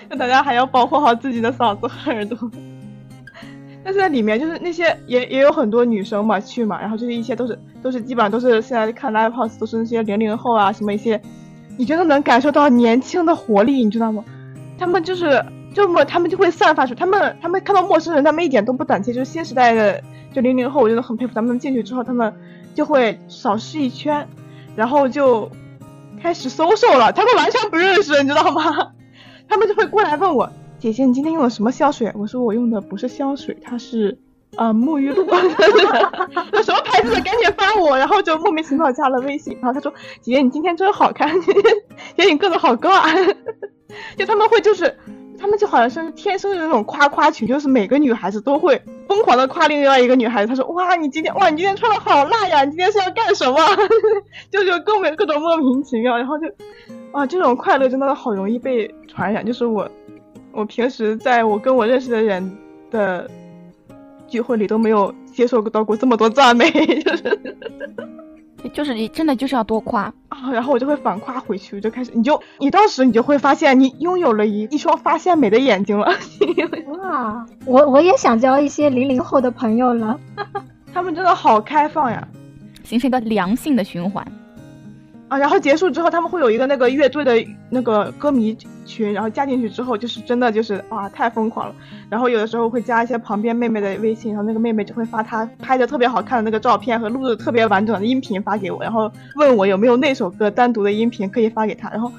[0.08, 2.38] 那大家还要保护好自己的嗓子和耳朵。
[3.84, 11.20] 但是在里面就是那些也也有很多女生嘛去嘛，然后就是一切都是都是基本上都是现在看 live house 都是那些零零后啊什么一些，
[11.76, 14.24] 你真的能感受到年轻的活力，你知道吗？
[14.78, 22.32] 他们就是这么，他们就会散发出，他们他们看到陌生人，他们一点都不胆怯，就是新时代的就零零后，我真的很佩服他们进去之后，他们
[22.74, 24.26] 就会扫视一圈，
[24.74, 25.50] 然后就
[26.22, 28.92] 开始搜售了，他们完全不认识，你知道吗？
[29.46, 32.10] 他们就会过来问我，姐姐你今天用了什么香水？
[32.14, 34.16] 我说我用的不是香水，它是
[34.56, 35.24] 啊沐浴露，
[36.52, 41.52] 那 什么牌子的赶紧发我，然后就莫名其妙加了微信，然后他说姐姐你今天真好看， 姐
[42.16, 43.08] 姐你个子好高啊。
[44.16, 44.96] 就他们会就是，
[45.38, 50.48] 他们就好像是天生的那种夸夸群，就是每个女孩子都会疯狂的夸另外一个女孩子。
[50.48, 53.56] 她说哇你今天哇你今天穿的好辣呀，你今天是要干什么？
[54.50, 56.46] 就就各种各种莫名其妙，然后就，
[57.12, 59.46] 啊这种快乐真的好容易被传染。
[59.46, 59.88] 就是我，
[60.50, 62.56] 我平时在我跟我认识的人
[62.90, 63.30] 的
[64.26, 66.70] 聚会里都没有接受到过这么多赞美，
[67.02, 67.56] 就是。
[68.72, 76.10] 就是你真的就是要多夸啊，然后我就会反夸回去，我就开始你就你到时你就会发现你拥有了一一双发现美的眼睛了。
[76.86, 80.18] 哇， 我我也想交一些零零后的朋友了，
[80.94, 82.26] 他们真的好开放呀，
[82.82, 84.26] 形成一个良性的循环。
[85.38, 91.74] 然后结束之后，他们会有一个那个乐队的那个歌迷群，然后加进去之后，就是真的就是哇，太疯狂了。
[92.10, 101.88] 然后有的时候会加一些旁边妹妹的微信，然后那个妹妹就会发她拍的特别好看的那个照片和录的特别完整的音频发给我，然后问我有没有那首歌单独的音频可以发给她。
[101.90, 102.10] 然后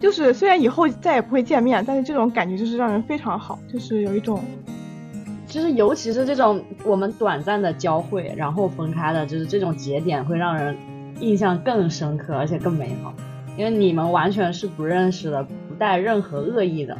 [0.00, 4.42] 就是虽然以后再也不会见面，但是这种感觉就是让人非常好，就是有一种，
[5.46, 10.76] 其实尤其是这种我们短暂的交汇然后分开的，就是这种节点会让人。
[11.20, 13.14] 印象更深刻，而且更美好，
[13.56, 16.96] 因为你们完全是不认识的，不带任何恶意的，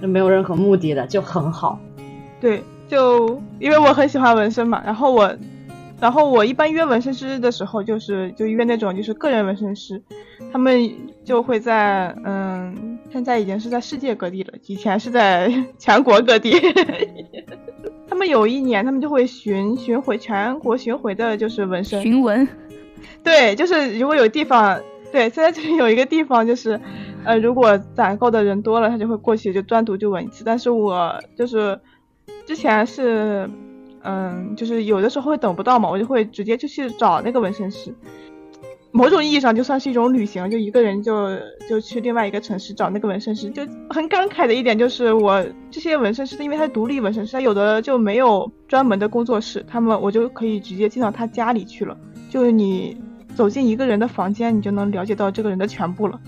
[0.00, 1.78] 就没有任何目的的，就很好。
[2.40, 5.34] 对，就因为我很喜欢纹身嘛，然后我，
[6.00, 10.00] 然后我一般约纹身师的时候，就是就约那种就是个人纹身师，
[10.52, 10.90] 他们
[11.24, 16.54] 就会在嗯，现在已经是在世界各地了，以前是在 全国各地。
[18.08, 22.48] 他们有一年，他们就会巡巡回全国巡回的，就是纹身巡纹。
[23.22, 24.80] 对，就是如果有地方，
[25.12, 26.80] 对，现在这里有一个地方，就是，
[27.24, 30.44] 呃，如果攒够的人多了，他就会过去就单独就纹一次。
[30.44, 31.78] 但是我就是
[32.46, 33.48] 之前是，
[34.02, 37.94] 嗯，就是有的时候会等不到嘛，我就会直接就去找那个纹身师。
[38.90, 41.38] 某种意义上就算是一种旅行，就一个人就
[41.68, 43.50] 就去另外一个城市找那个纹身师。
[43.50, 51.94] 就很感慨的一点就是，我这些纹身师，因为他是独立纹身师，他有的就没有专门的工作室，他们我就可以直接进到他家里去了。
[52.28, 52.96] 就是你
[53.34, 56.20] 走进一个人的房间，你就能了解到这个人的全部了，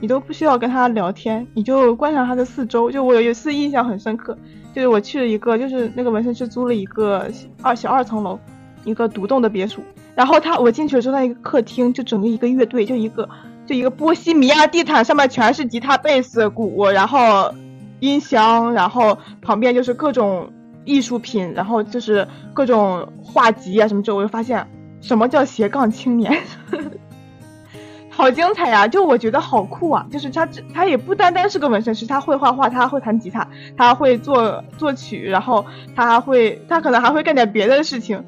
[0.00, 2.90] 你都不需要跟他聊天，你就观察他的四周。
[2.90, 4.36] 就我有一次印象很深刻，
[4.74, 7.30] 就是我去了一个，就是那个纹身师租了一个
[7.62, 8.38] 二小二层楼，
[8.84, 9.82] 一个独栋的别墅。
[10.14, 13.28] 然后他我进去了之后，那一个客厅就整个一个乐队，就一个
[13.66, 17.52] 就一个波西米亚地毯，上面全是吉他、贝斯、鼓，然后
[18.00, 20.50] 音箱，然后旁边就是各种
[20.84, 24.66] 艺术品，然后就是各种画集啊什么之后，我就发现。
[25.04, 26.32] 什么叫斜杠青年？
[28.08, 28.86] 好精彩呀！
[28.86, 30.06] 就我觉得好酷啊！
[30.08, 33.46] 就是他，他也不单单是个纹身师，他会画画，他会弹吉他，
[33.76, 38.24] 他会作作曲，然后他还会，他可能还会干点别的事情，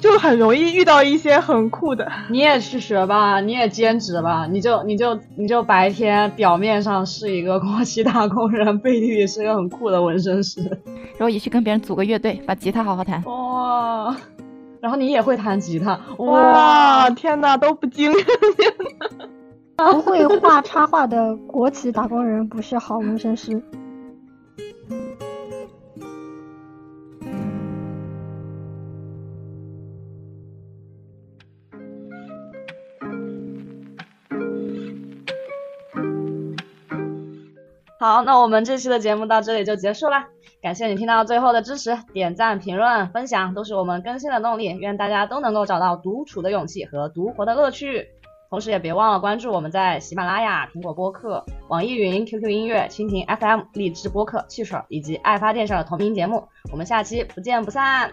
[0.00, 2.10] 就很容易遇到一些很酷的。
[2.30, 10.62] 你也去学吧，你也兼职吧，你就你就你就白天表面上是一个国企打工人， 背地里是个很酷的纹身师，
[11.18, 13.22] 然后也去跟别人组个乐队，把吉他好好弹。
[13.24, 14.16] 哇！
[14.80, 17.10] 然后你也会弹吉他，哇！
[17.10, 18.10] 天哪，都不精，
[19.76, 23.62] 不会画插画的国企打工人不是好纹身师。
[37.98, 40.28] 好，那我们这期的节目到这里就结束啦。
[40.62, 44.76] 感谢你听到最后的支持，点赞、评论、分享都是我们更新的动力。
[44.76, 48.06] 愿大家都能够找到独处的勇气和独活的乐趣。
[48.50, 56.42] 同时也别忘了关注我们在喜马拉雅、苹果播客、网易云、QQ 音乐、蜻蜓 FM、荔枝播客、汽水以及爱发电上的同名节目。
[56.72, 58.12] 我们下期不见不散，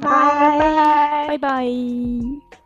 [0.00, 2.63] 拜拜拜。